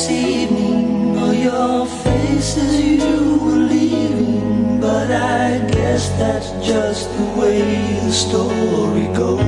This 0.00 0.10
evening 0.10 1.18
or 1.18 1.34
your 1.34 1.86
face 1.86 2.56
as 2.56 2.80
you 2.80 3.38
were 3.42 3.62
leaving. 3.72 4.80
But 4.80 5.10
I 5.10 5.58
guess 5.70 6.08
that's 6.10 6.50
just 6.66 7.10
the 7.18 7.24
way 7.38 7.60
the 8.04 8.12
story 8.12 9.08
goes. 9.14 9.40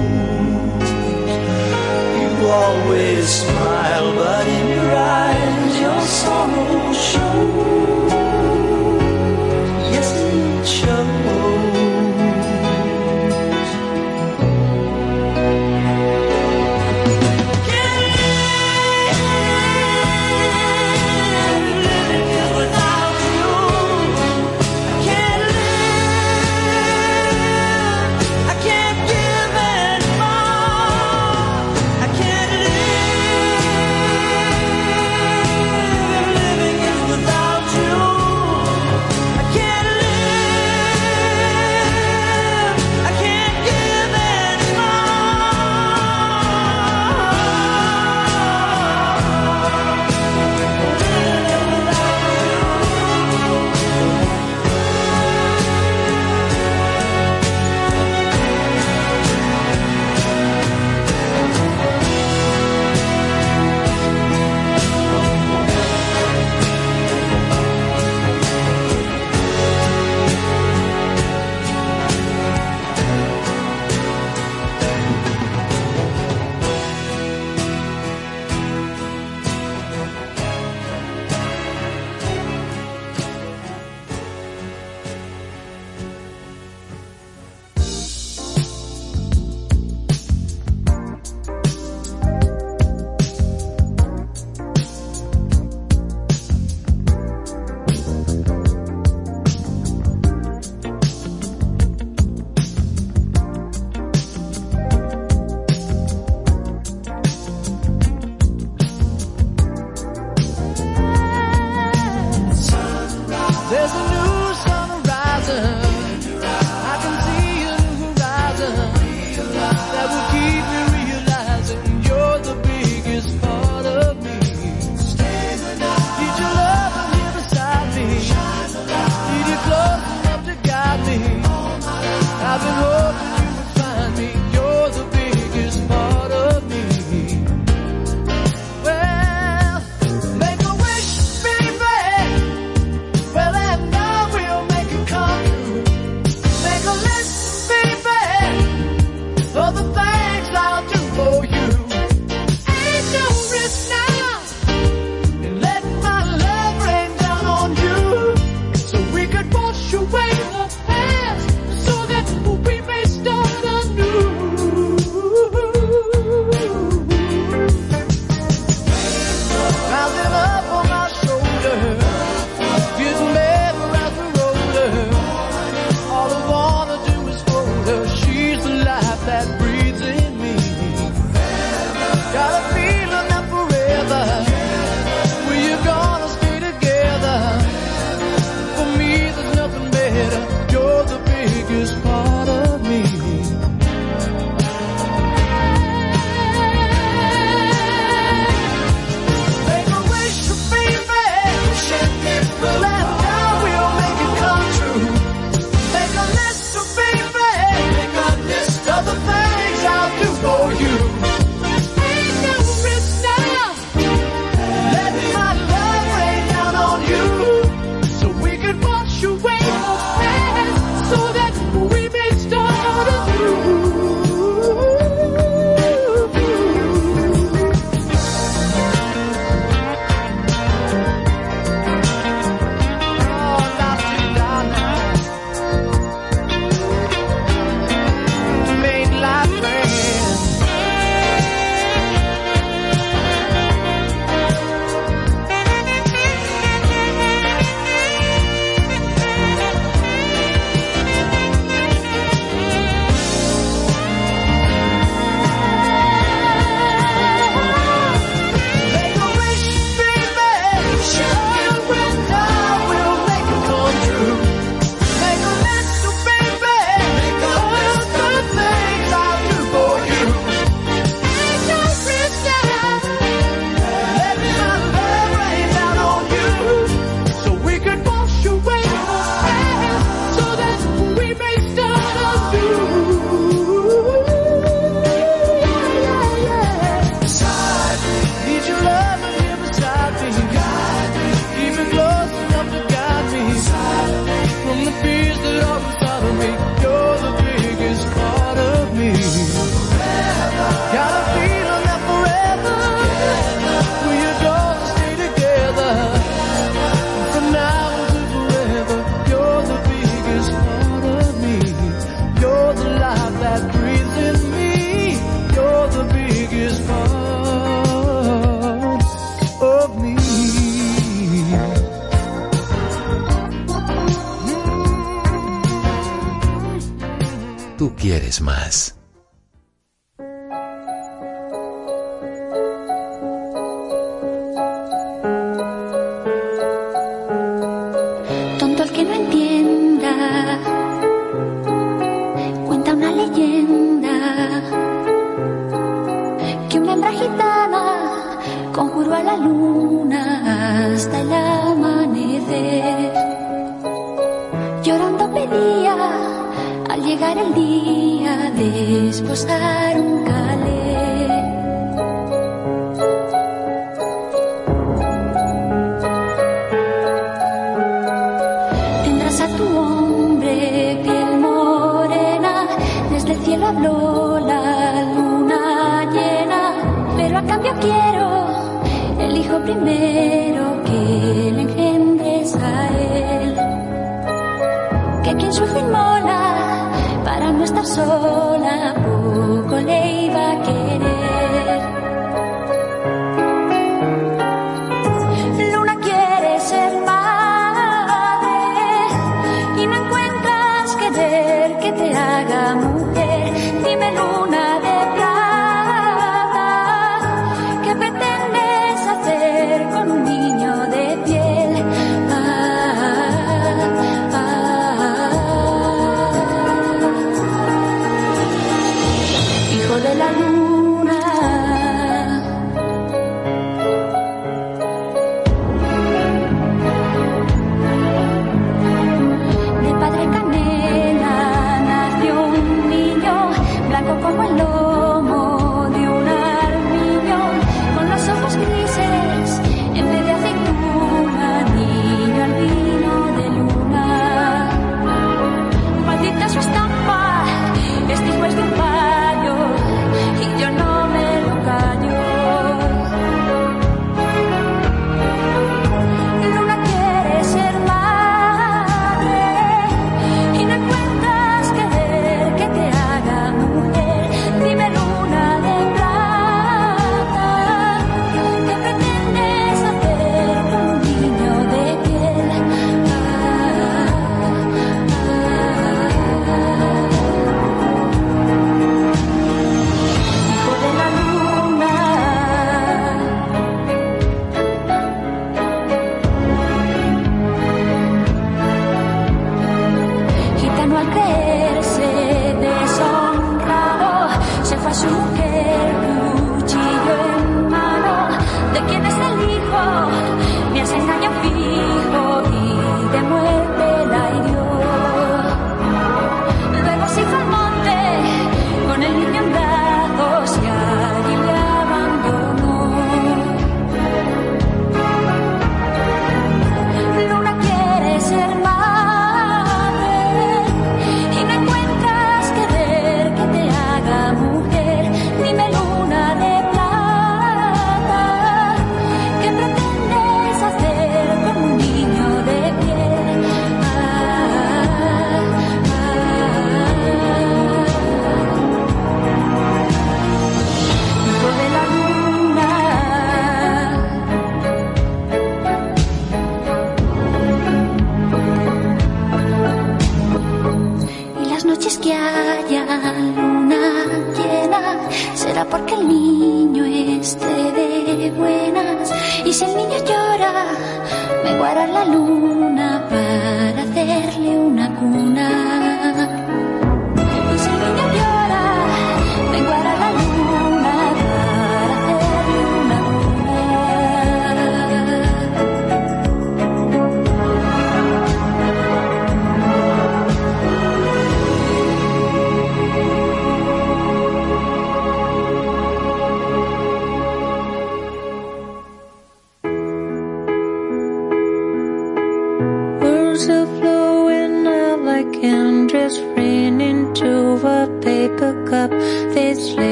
You 2.21 2.49
always 2.49 3.29
smile, 3.29 4.15
but 4.15 4.47
in 4.47 4.69
your 4.77 4.95
eyes 4.95 5.81
your 5.81 6.01
sorrow 6.03 6.93
shows. 6.93 7.52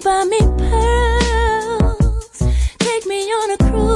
buy 0.00 0.24
me 0.24 0.38
pearls, 0.58 2.38
take 2.78 3.06
me 3.06 3.22
on 3.24 3.50
a 3.50 3.56
cruise. 3.58 3.87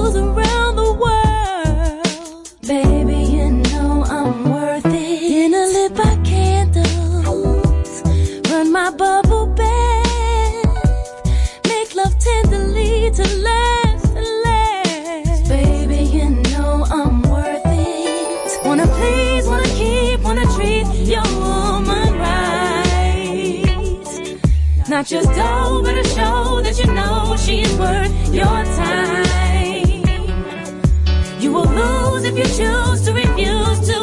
not 25.03 25.09
just 25.09 25.29
dough, 25.31 25.83
but 25.83 25.99
a 25.99 26.05
show 26.05 26.61
that 26.63 26.79
you 26.79 26.87
know 26.95 27.37
she's 27.37 27.73
worth 27.77 28.33
your 28.33 28.45
time. 28.45 29.25
You 31.41 31.53
will 31.53 31.67
lose 31.67 32.23
if 32.23 32.37
you 32.37 32.45
choose 32.45 33.05
to 33.07 33.13
refuse 33.13 33.81
to 33.89 34.02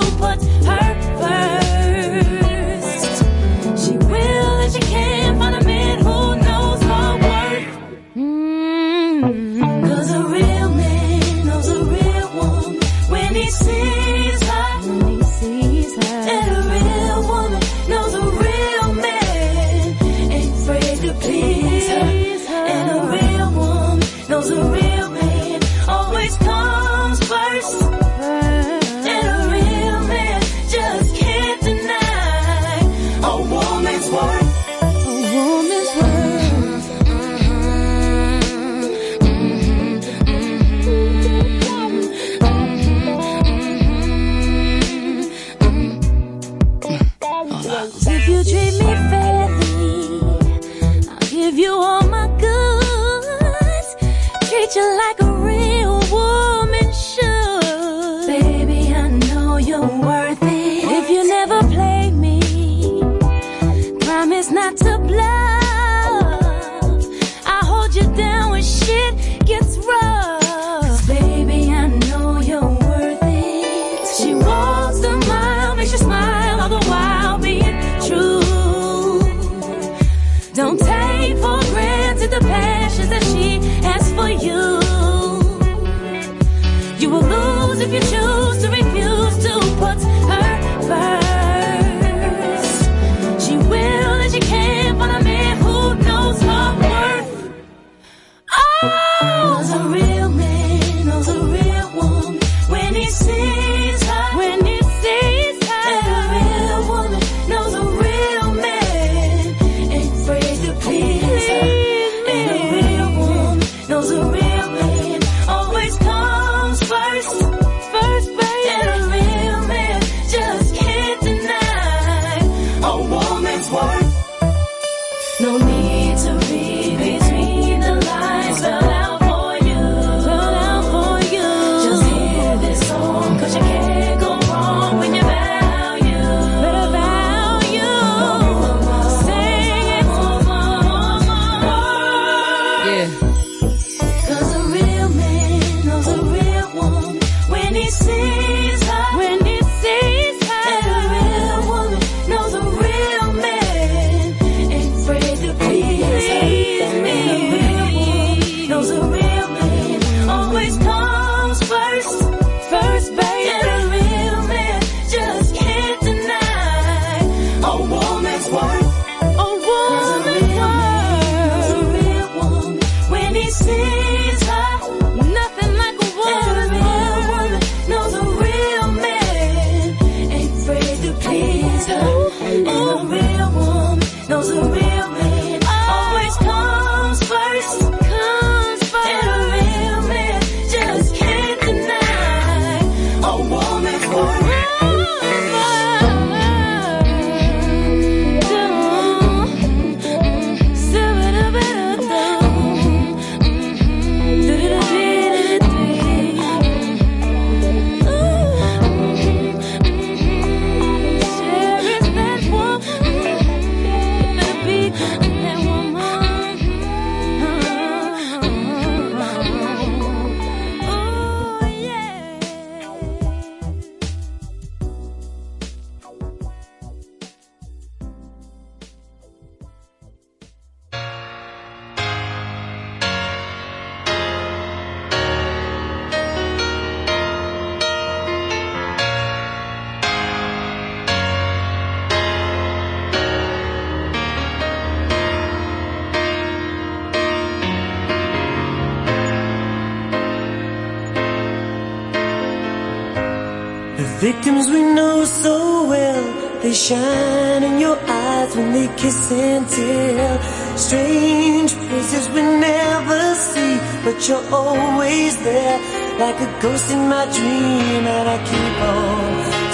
always 264.51 265.37
there, 265.43 265.79
like 266.19 266.39
a 266.39 266.49
ghost 266.61 266.91
in 266.91 267.07
my 267.07 267.25
dream. 267.37 268.03
And 268.15 268.25
I 268.35 268.37
keep 268.51 268.77
on 268.93 269.29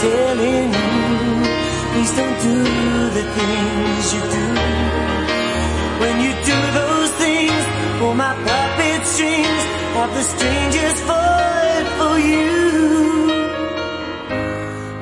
telling 0.05 0.69
you, 0.77 0.95
please 1.91 2.13
don't 2.19 2.37
do 2.49 2.57
the 3.17 3.25
things 3.37 4.03
you 4.13 4.21
do. 4.37 4.45
When 6.01 6.15
you 6.25 6.31
do 6.51 6.57
those 6.79 7.11
things, 7.23 7.63
pull 7.99 8.15
my 8.15 8.33
puppet 8.47 9.01
strings, 9.05 9.63
have 9.97 10.11
the 10.13 10.23
strangers 10.33 10.97
fight 11.09 11.87
for 11.99 12.15
you. 12.29 12.75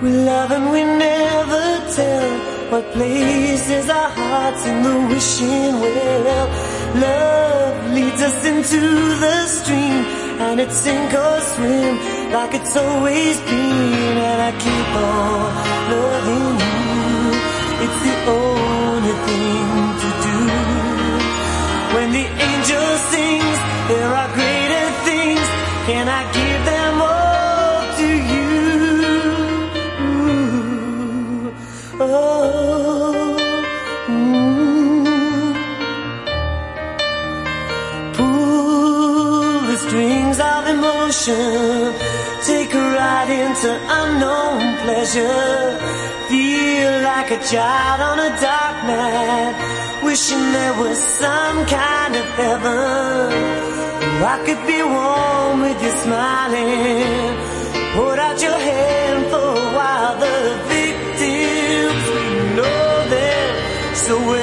We 0.03 0.09
love 0.31 0.51
and 0.51 0.71
we 0.71 0.83
never 0.83 1.65
tell 1.95 2.29
what 2.71 2.91
places 2.91 3.89
our 3.89 4.09
hearts 4.09 4.65
in 4.65 4.83
the 4.83 4.95
wishing 5.13 5.79
well. 5.79 6.72
Love 6.95 7.91
leads 7.93 8.21
us 8.21 8.45
into 8.45 8.79
the 8.79 9.45
stream 9.47 10.05
and 10.45 10.59
it's 10.59 10.75
sink 10.75 11.13
or 11.13 11.39
swim 11.41 11.95
like 12.31 12.53
it's 12.53 12.75
always 12.75 13.39
been. 13.41 14.17
And 14.29 14.41
I 14.49 14.51
keep 14.65 14.89
on 15.09 15.49
loving 15.93 16.53
you. 16.63 16.83
It's 17.83 17.99
the 18.07 18.15
only 18.37 19.15
thing 19.27 19.67
to 20.03 20.09
do. 20.27 20.39
When 21.95 22.09
the 22.11 22.25
angel 22.49 22.87
sings, 23.11 23.59
there 23.89 24.11
are 24.21 24.29
greater 24.37 24.85
things. 25.07 25.47
Can 25.87 26.07
I 26.07 26.32
ride 43.63 43.71
into 43.71 43.93
unknown 43.99 44.77
pleasure. 44.77 45.79
Feel 46.29 47.01
like 47.01 47.31
a 47.31 47.39
child 47.43 48.01
on 48.01 48.19
a 48.19 48.29
dark 48.41 48.83
night, 48.85 50.01
wishing 50.03 50.51
there 50.51 50.73
was 50.79 50.97
some 50.97 51.65
kind 51.65 52.15
of 52.15 52.25
heaven. 52.35 53.63
I 54.23 54.37
could 54.45 54.65
be 54.67 54.81
warm 54.81 55.61
with 55.61 55.83
you 55.83 55.91
smiling. 56.03 57.35
Put 57.95 58.19
out 58.19 58.41
your 58.41 58.57
hand 58.57 59.25
for 59.27 59.37
a 59.37 59.73
while. 59.75 60.17
The 60.19 60.59
victims, 60.69 62.03
we 62.15 62.55
know 62.55 63.09
them 63.09 63.95
so 63.95 64.17
well, 64.17 64.42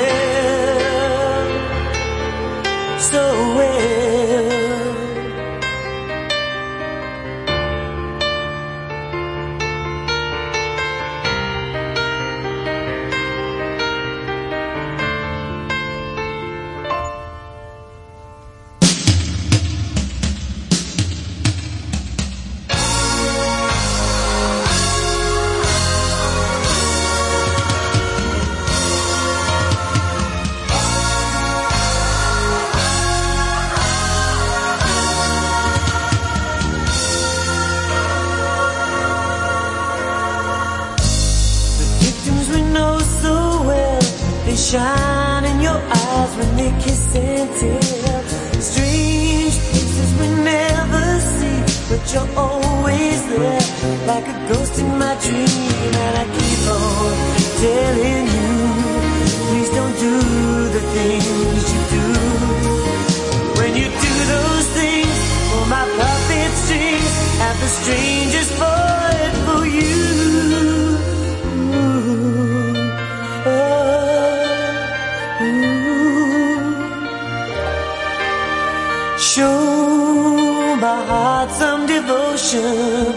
Show 79.35 80.74
my 80.81 81.05
heart 81.07 81.51
some 81.52 81.86
devotion. 81.86 83.15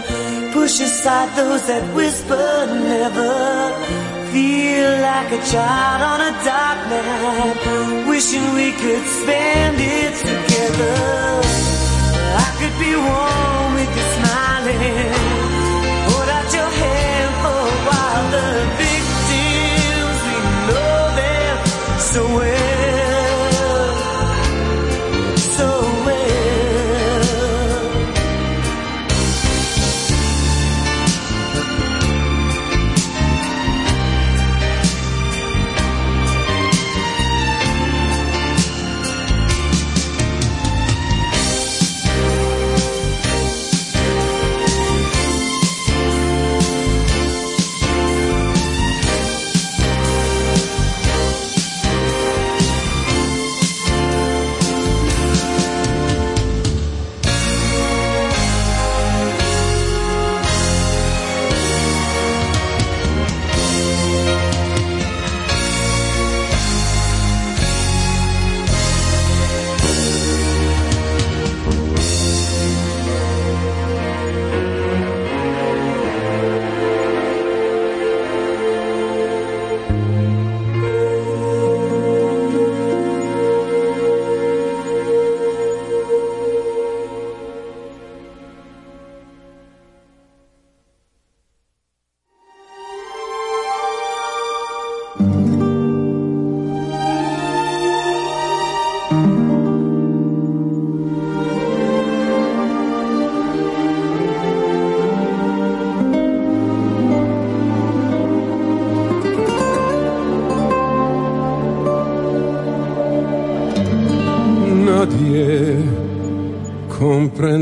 Push 0.52 0.78
aside 0.78 1.36
those 1.36 1.66
that 1.66 1.82
whisper 1.92 2.66
never. 2.70 3.34
Feel 4.30 4.90
like 5.08 5.32
a 5.32 5.42
child 5.50 6.00
on 6.12 6.20
a 6.30 6.32
dark 6.46 6.78
night. 6.94 8.06
Wishing 8.08 8.46
we 8.54 8.70
could 8.78 9.04
spend 9.18 9.76
it 9.80 10.14
together. 10.30 10.94
I 12.46 12.48
could 12.58 12.76
be 12.78 12.94
warm 12.94 13.74
with 13.74 13.90
you 13.98 14.06
smiling. 14.14 15.33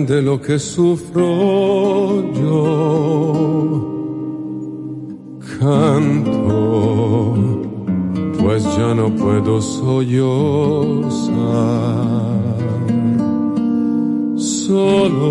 Comprende 0.02 0.22
lo 0.22 0.40
que 0.40 0.58
sufro 0.58 2.32
yo. 2.32 3.78
Canto, 5.60 7.34
pues 8.40 8.64
ya 8.76 8.94
no 8.94 9.14
puedo 9.14 9.60
sollozar. 9.60 9.92
Solo, 14.36 15.28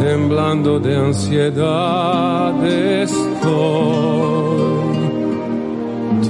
temblando 0.00 0.80
de 0.80 0.96
ansiedad 0.96 2.66
estoy. 2.66 3.22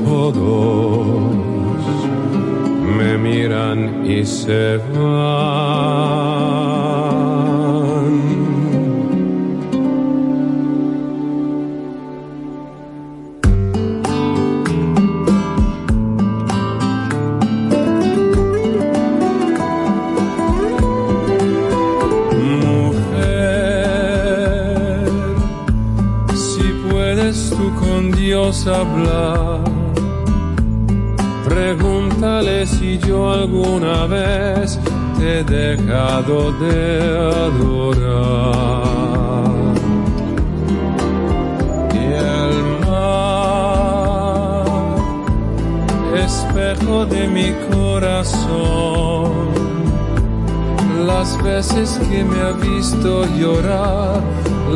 Todos 0.04 1.51
me 3.02 3.18
miran 3.18 4.06
y 4.06 4.24
se 4.24 4.76
van. 4.76 5.42
Mujer, 22.64 23.88
si 26.34 26.66
puedes 26.88 27.50
tú 27.50 27.74
con 27.80 28.12
Dios 28.12 28.66
hablar, 28.66 29.60
pregúntale 31.48 32.66
yo 33.06 33.32
alguna 33.32 34.06
vez 34.06 34.78
te 35.18 35.40
he 35.40 35.44
dejado 35.44 36.52
de 36.52 37.10
adorar. 37.48 38.62
Y 41.94 42.04
el 42.38 42.56
mar, 42.86 44.66
espejo 46.16 47.06
de 47.06 47.28
mi 47.28 47.52
corazón, 47.74 49.32
las 51.06 51.42
veces 51.42 52.00
que 52.08 52.24
me 52.24 52.40
ha 52.40 52.52
visto 52.52 53.24
llorar 53.36 54.20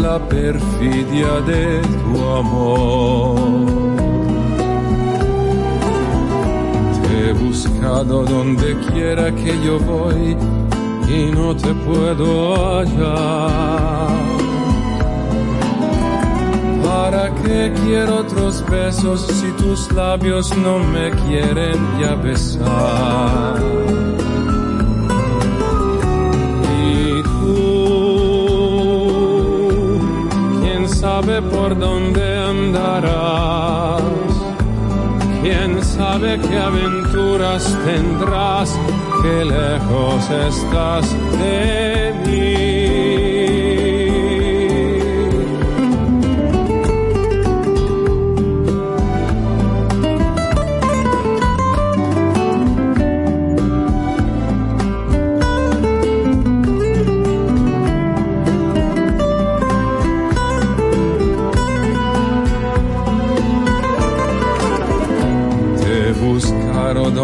la 0.01 0.19
perfidia 0.29 1.41
de 1.47 1.81
tu 1.81 2.25
amor. 2.29 3.86
Buscado 7.43 8.25
donde 8.25 8.77
quiera 8.93 9.35
que 9.35 9.53
yo 9.65 9.79
voy 9.81 10.37
y 11.09 11.31
no 11.33 11.55
te 11.57 11.73
puedo 11.75 12.79
hallar. 12.79 14.27
¿Para 16.85 17.35
qué 17.43 17.73
quiero 17.85 18.21
otros 18.21 18.65
besos 18.69 19.27
si 19.27 19.51
tus 19.63 19.93
labios 19.93 20.57
no 20.57 20.79
me 20.79 21.11
quieren 21.11 21.79
ya 22.01 22.15
besar? 22.15 23.63
Y 26.89 27.23
quién 30.61 30.89
sabe 30.89 31.43
por 31.43 31.79
dónde 31.79 32.39
andarás, 32.39 34.03
quién 35.43 35.83
sabe 35.97 36.39
qué 36.39 36.59
aventuras 36.59 37.65
tendrás, 37.85 38.79
qué 39.23 39.45
lejos 39.45 40.31
estás 40.31 41.07
de 41.39 42.15
mí. 42.25 42.86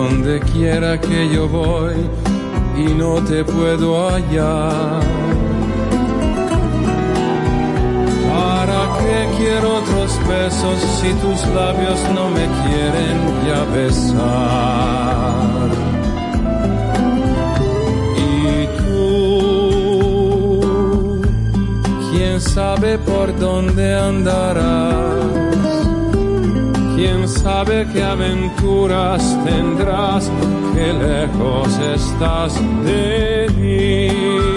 Donde 0.02 0.40
quiera 0.40 1.00
que 1.00 1.28
yo 1.32 1.48
voy 1.48 1.94
y 2.76 2.86
no 2.94 3.22
te 3.22 3.44
puedo 3.44 4.08
hallar. 4.10 5.00
¿Para 8.28 8.80
qué 8.98 9.18
quiero 9.38 9.66
otros 9.80 10.10
besos 10.28 10.78
si 10.98 11.10
tus 11.22 11.40
labios 11.54 12.00
no 12.16 12.24
me 12.36 12.46
quieren 12.60 13.18
ya 13.46 13.60
besar? 13.76 15.70
Y 18.30 18.66
tú, 18.78 19.00
quién 22.10 22.36
sabe 22.40 22.90
por 22.98 23.26
dónde 23.38 23.94
andarás, 23.94 25.31
quién 27.02 27.28
sabe 27.28 27.84
qué 27.92 28.00
aventuras 28.00 29.36
tendrás, 29.44 30.30
qué 30.72 30.92
lejos 30.92 31.76
estás 31.96 32.54
de 32.84 33.48
mí. 33.58 34.51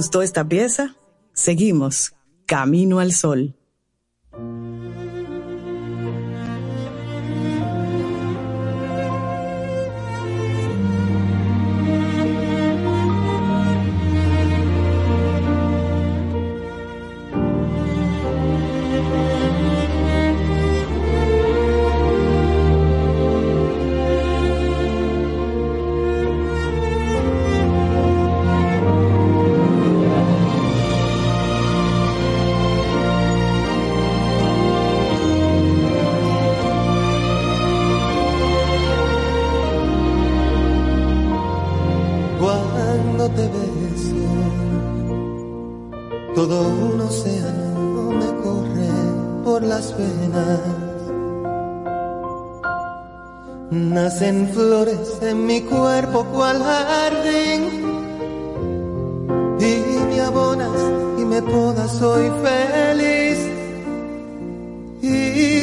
Gustó 0.00 0.22
esta 0.22 0.48
pieza? 0.48 0.96
Seguimos. 1.34 2.14
Camino 2.46 3.00
al 3.00 3.12
sol. 3.12 3.59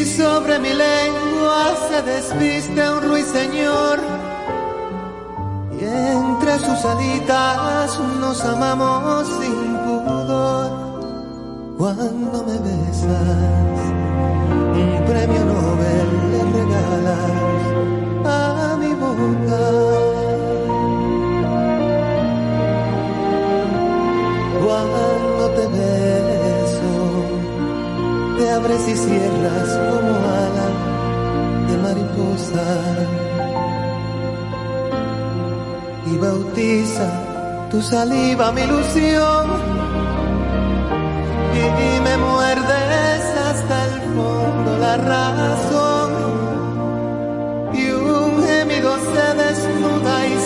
Sobre 0.07 0.59
mi 0.59 0.73
lengua 0.73 1.75
se 1.89 2.01
desviste 2.01 2.89
un 2.89 3.01
ruiseñor 3.01 3.99
y 5.79 5.83
entre 5.83 6.59
sus 6.59 6.85
alitas 6.85 7.99
nos 8.19 8.41
amamos 8.45 9.27
sin 9.27 9.77
pudor. 9.85 10.71
Cuando 11.77 12.43
me 12.47 12.57
besas, 12.67 13.79
un 14.73 15.05
premio 15.05 15.45
Nobel 15.45 16.09
le 16.31 16.41
regalas 16.57 17.61
a 18.25 18.77
mi 18.79 18.93
boca. 18.93 19.63
Cuando 24.63 25.16
abres 28.57 28.87
y 28.87 28.95
cierras 28.95 29.69
como 29.89 30.13
ala 30.43 30.67
de 31.67 31.77
mariposa. 31.77 32.67
Y 36.11 36.17
bautiza 36.17 37.09
tu 37.69 37.81
saliva 37.81 38.51
mi 38.51 38.61
ilusión 38.61 39.45
y 41.63 41.99
me 42.01 42.17
muerdes 42.17 43.23
hasta 43.49 43.85
el 43.85 43.95
fondo 44.15 44.77
la 44.79 44.97
razón 44.97 46.11
y 47.73 47.91
un 47.91 48.43
gemido 48.47 48.91
se 49.13 49.27
desnuda 49.43 50.27
y 50.27 50.36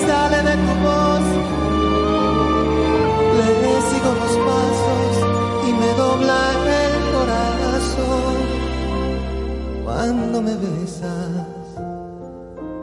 cuando 10.14 10.42
me 10.42 10.56
besas 10.56 11.48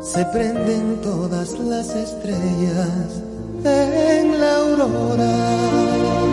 se 0.01 0.25
prenden 0.27 0.99
todas 1.03 1.59
las 1.59 1.95
estrellas 1.95 3.23
en 3.65 4.41
la 4.41 4.57
aurora. 4.57 6.28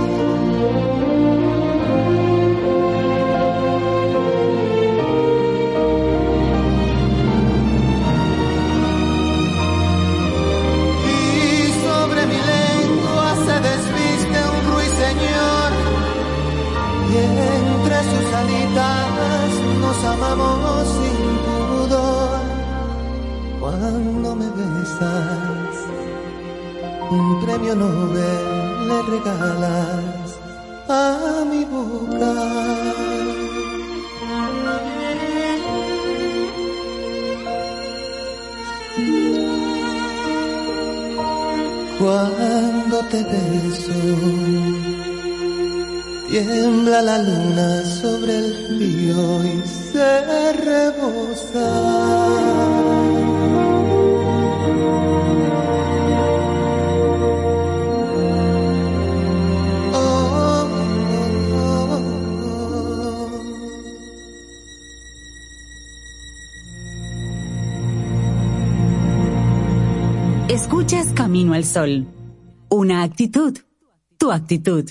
cuando 23.80 24.35
me 24.35 24.47
besas, 24.49 25.76
un 27.11 27.45
premio 27.45 27.76
Nobel 27.76 28.88
le 28.88 29.02
regalas 29.14 30.39
a 30.88 31.43
mi 31.49 31.65
boca. 31.65 32.34
Cuando 41.99 42.97
te 43.11 43.23
beso, 43.23 44.02
tiembla 46.30 47.02
la 47.02 47.18
luna 47.18 47.84
sobre 47.84 48.38
el 48.38 48.80
río 48.80 49.43
y 49.43 49.64
se 49.65 50.53
rebosa. 50.53 51.65
camino 71.36 71.53
al 71.53 71.66
sol. 71.66 72.07
Una 72.70 73.03
actitud, 73.03 73.57
tu 74.18 74.32
actitud. 74.32 74.90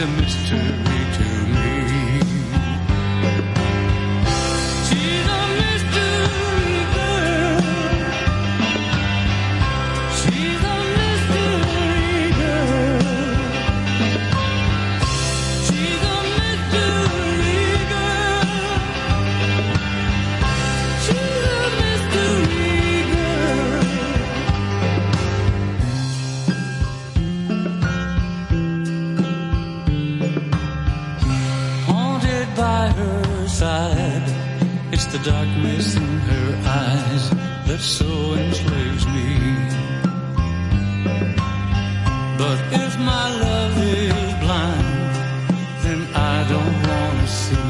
a 0.00 0.06
mystery. 0.06 0.67
darkness 35.28 35.94
in 35.94 36.12
her 36.30 36.48
eyes 36.64 37.24
that 37.66 37.80
so 37.80 38.10
enslaves 38.32 39.04
me. 39.14 39.28
But 42.40 42.58
if 42.84 42.92
my 42.98 43.26
love 43.44 43.76
is 43.76 44.30
blind, 44.42 44.88
then 45.84 46.00
I 46.14 46.36
don't 46.52 46.76
wanna 46.88 47.28
see. 47.42 47.68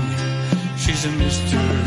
She's 0.83 1.05
a 1.11 1.13
mystery. 1.23 1.78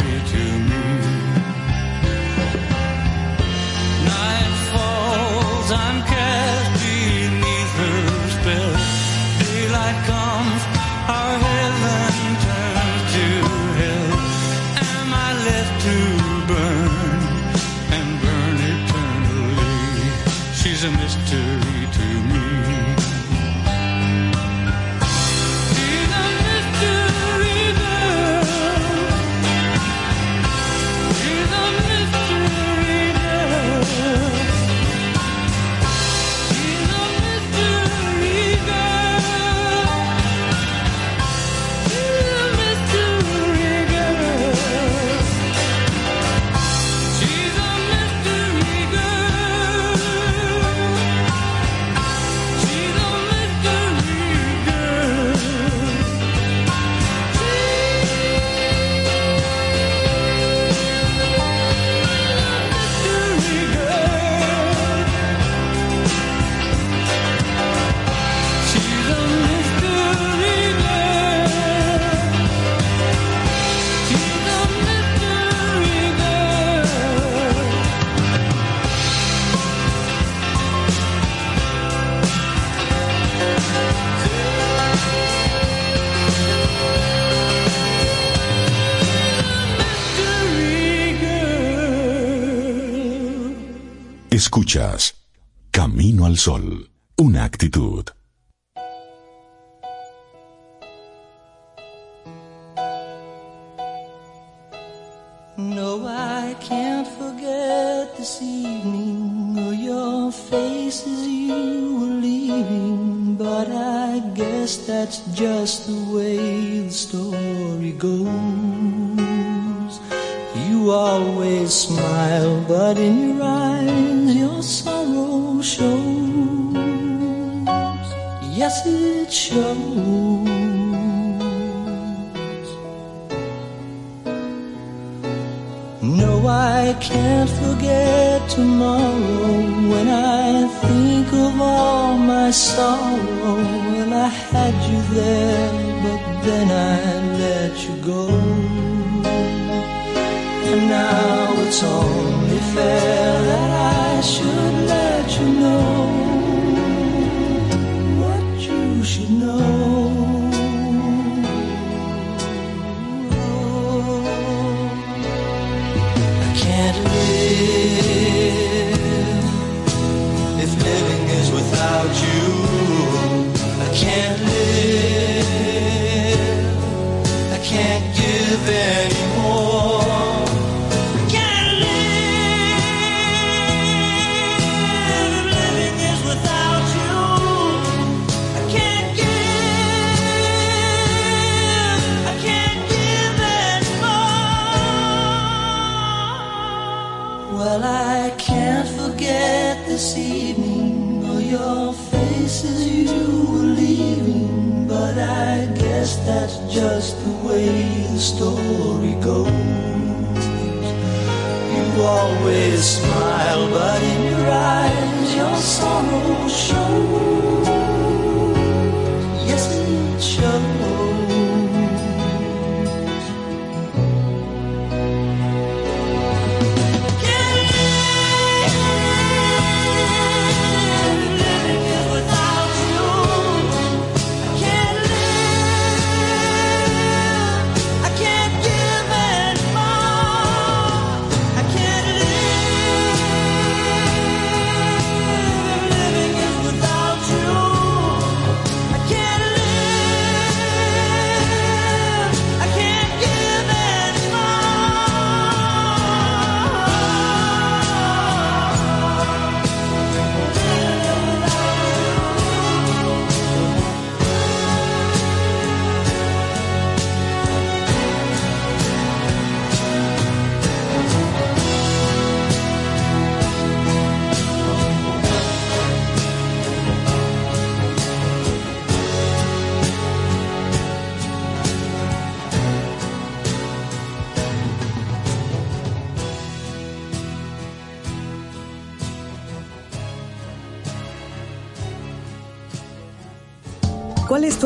Camino 95.72 96.26
al 96.26 96.38
Sol, 96.38 96.89
una 97.18 97.43
actitud. 97.43 98.20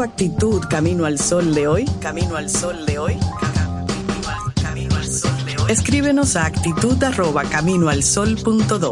actitud 0.05 0.63
camino 0.69 1.05
al 1.05 1.17
sol 1.17 1.55
de 1.55 1.67
hoy, 1.67 1.85
camino 1.99 2.37
al 2.37 2.47
sol 2.47 2.85
de 2.85 2.99
hoy, 2.99 3.17
escríbenos 5.67 6.35
a 6.35 6.45
actitud 6.45 7.03
arroba 7.03 7.43
camino 7.43 7.89
al 7.89 8.03
sol 8.03 8.37
punto 8.37 8.77
do. 8.77 8.91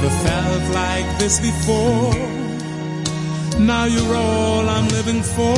Never 0.00 0.14
felt 0.28 0.74
like 0.74 1.18
this 1.18 1.40
before. 1.40 2.14
Now 3.58 3.86
you're 3.86 4.14
all 4.14 4.68
I'm 4.68 4.86
living 4.90 5.22
for. 5.24 5.56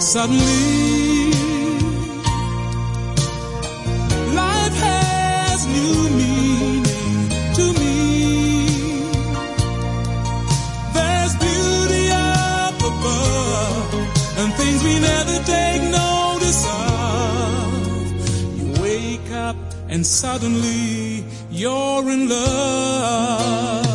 Suddenly, 0.00 1.32
life 4.32 4.76
has 4.86 5.66
new 5.66 6.08
meaning 6.20 6.84
to 7.58 7.64
me. 7.80 7.96
There's 10.94 11.34
beauty 11.46 12.04
up 12.12 12.78
above 12.92 13.94
and 14.38 14.54
things 14.54 14.84
we 14.84 15.00
never 15.00 15.36
take 15.42 15.82
notice 15.82 16.64
of. 16.64 17.74
You 18.56 18.82
wake 18.82 19.32
up 19.32 19.56
and 19.88 20.06
suddenly 20.06 21.17
you're 21.58 22.08
in 22.08 22.28
love. 22.28 23.87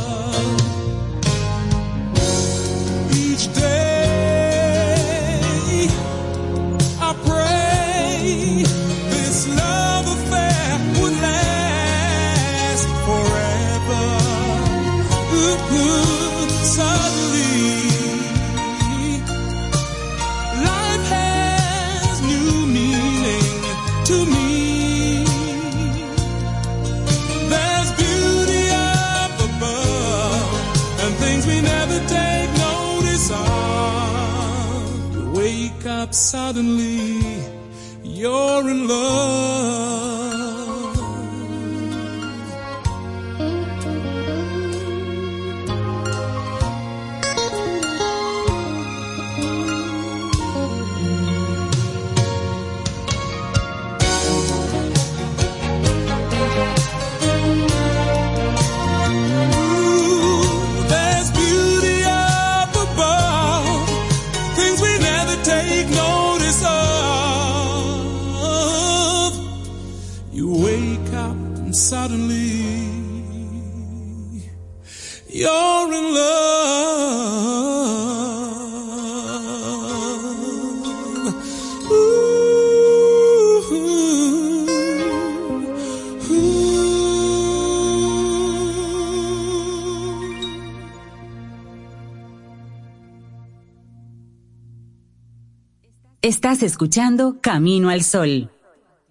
Estás 96.54 96.70
escuchando 96.70 97.38
Camino 97.42 97.90
al 97.90 98.04
Sol. 98.04 98.52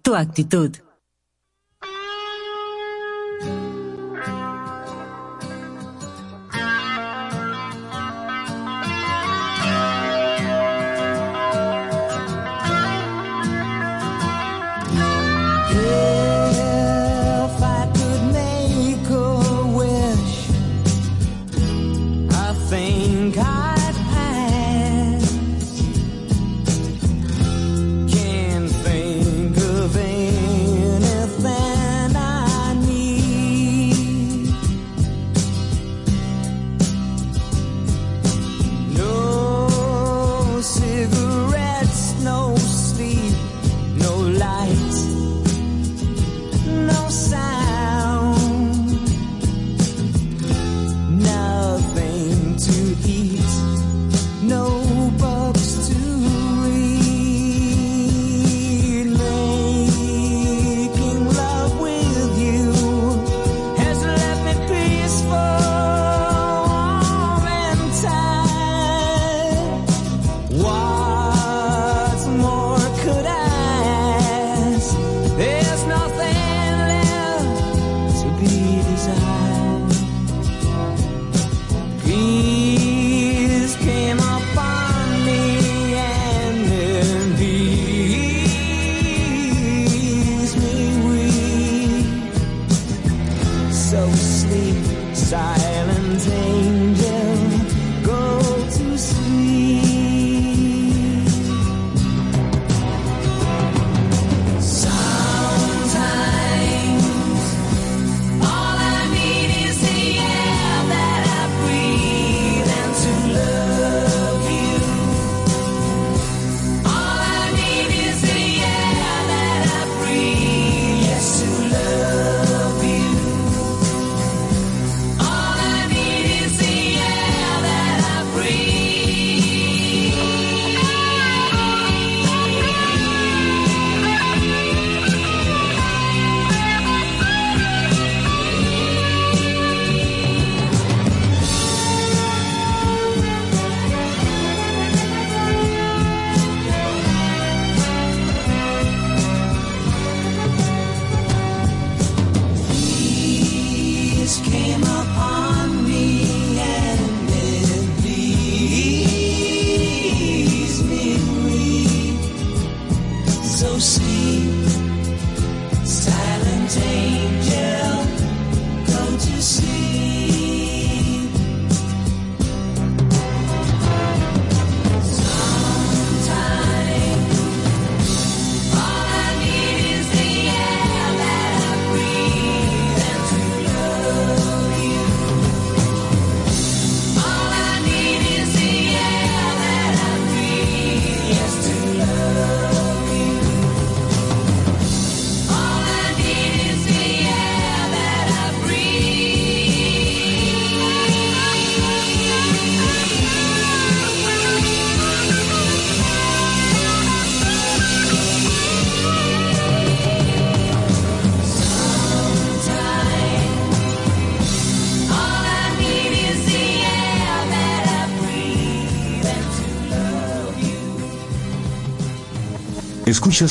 Tu 0.01 0.15
actitud. 0.15 0.77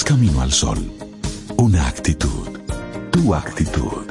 Camino 0.00 0.40
al 0.40 0.50
Sol. 0.52 0.78
Una 1.58 1.86
actitud. 1.86 2.48
Tu 3.10 3.34
actitud. 3.34 4.01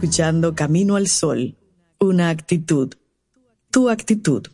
Escuchando 0.00 0.54
Camino 0.54 0.96
al 0.96 1.08
Sol, 1.08 1.58
una 1.98 2.30
actitud, 2.30 2.94
tu 3.70 3.90
actitud. 3.90 4.46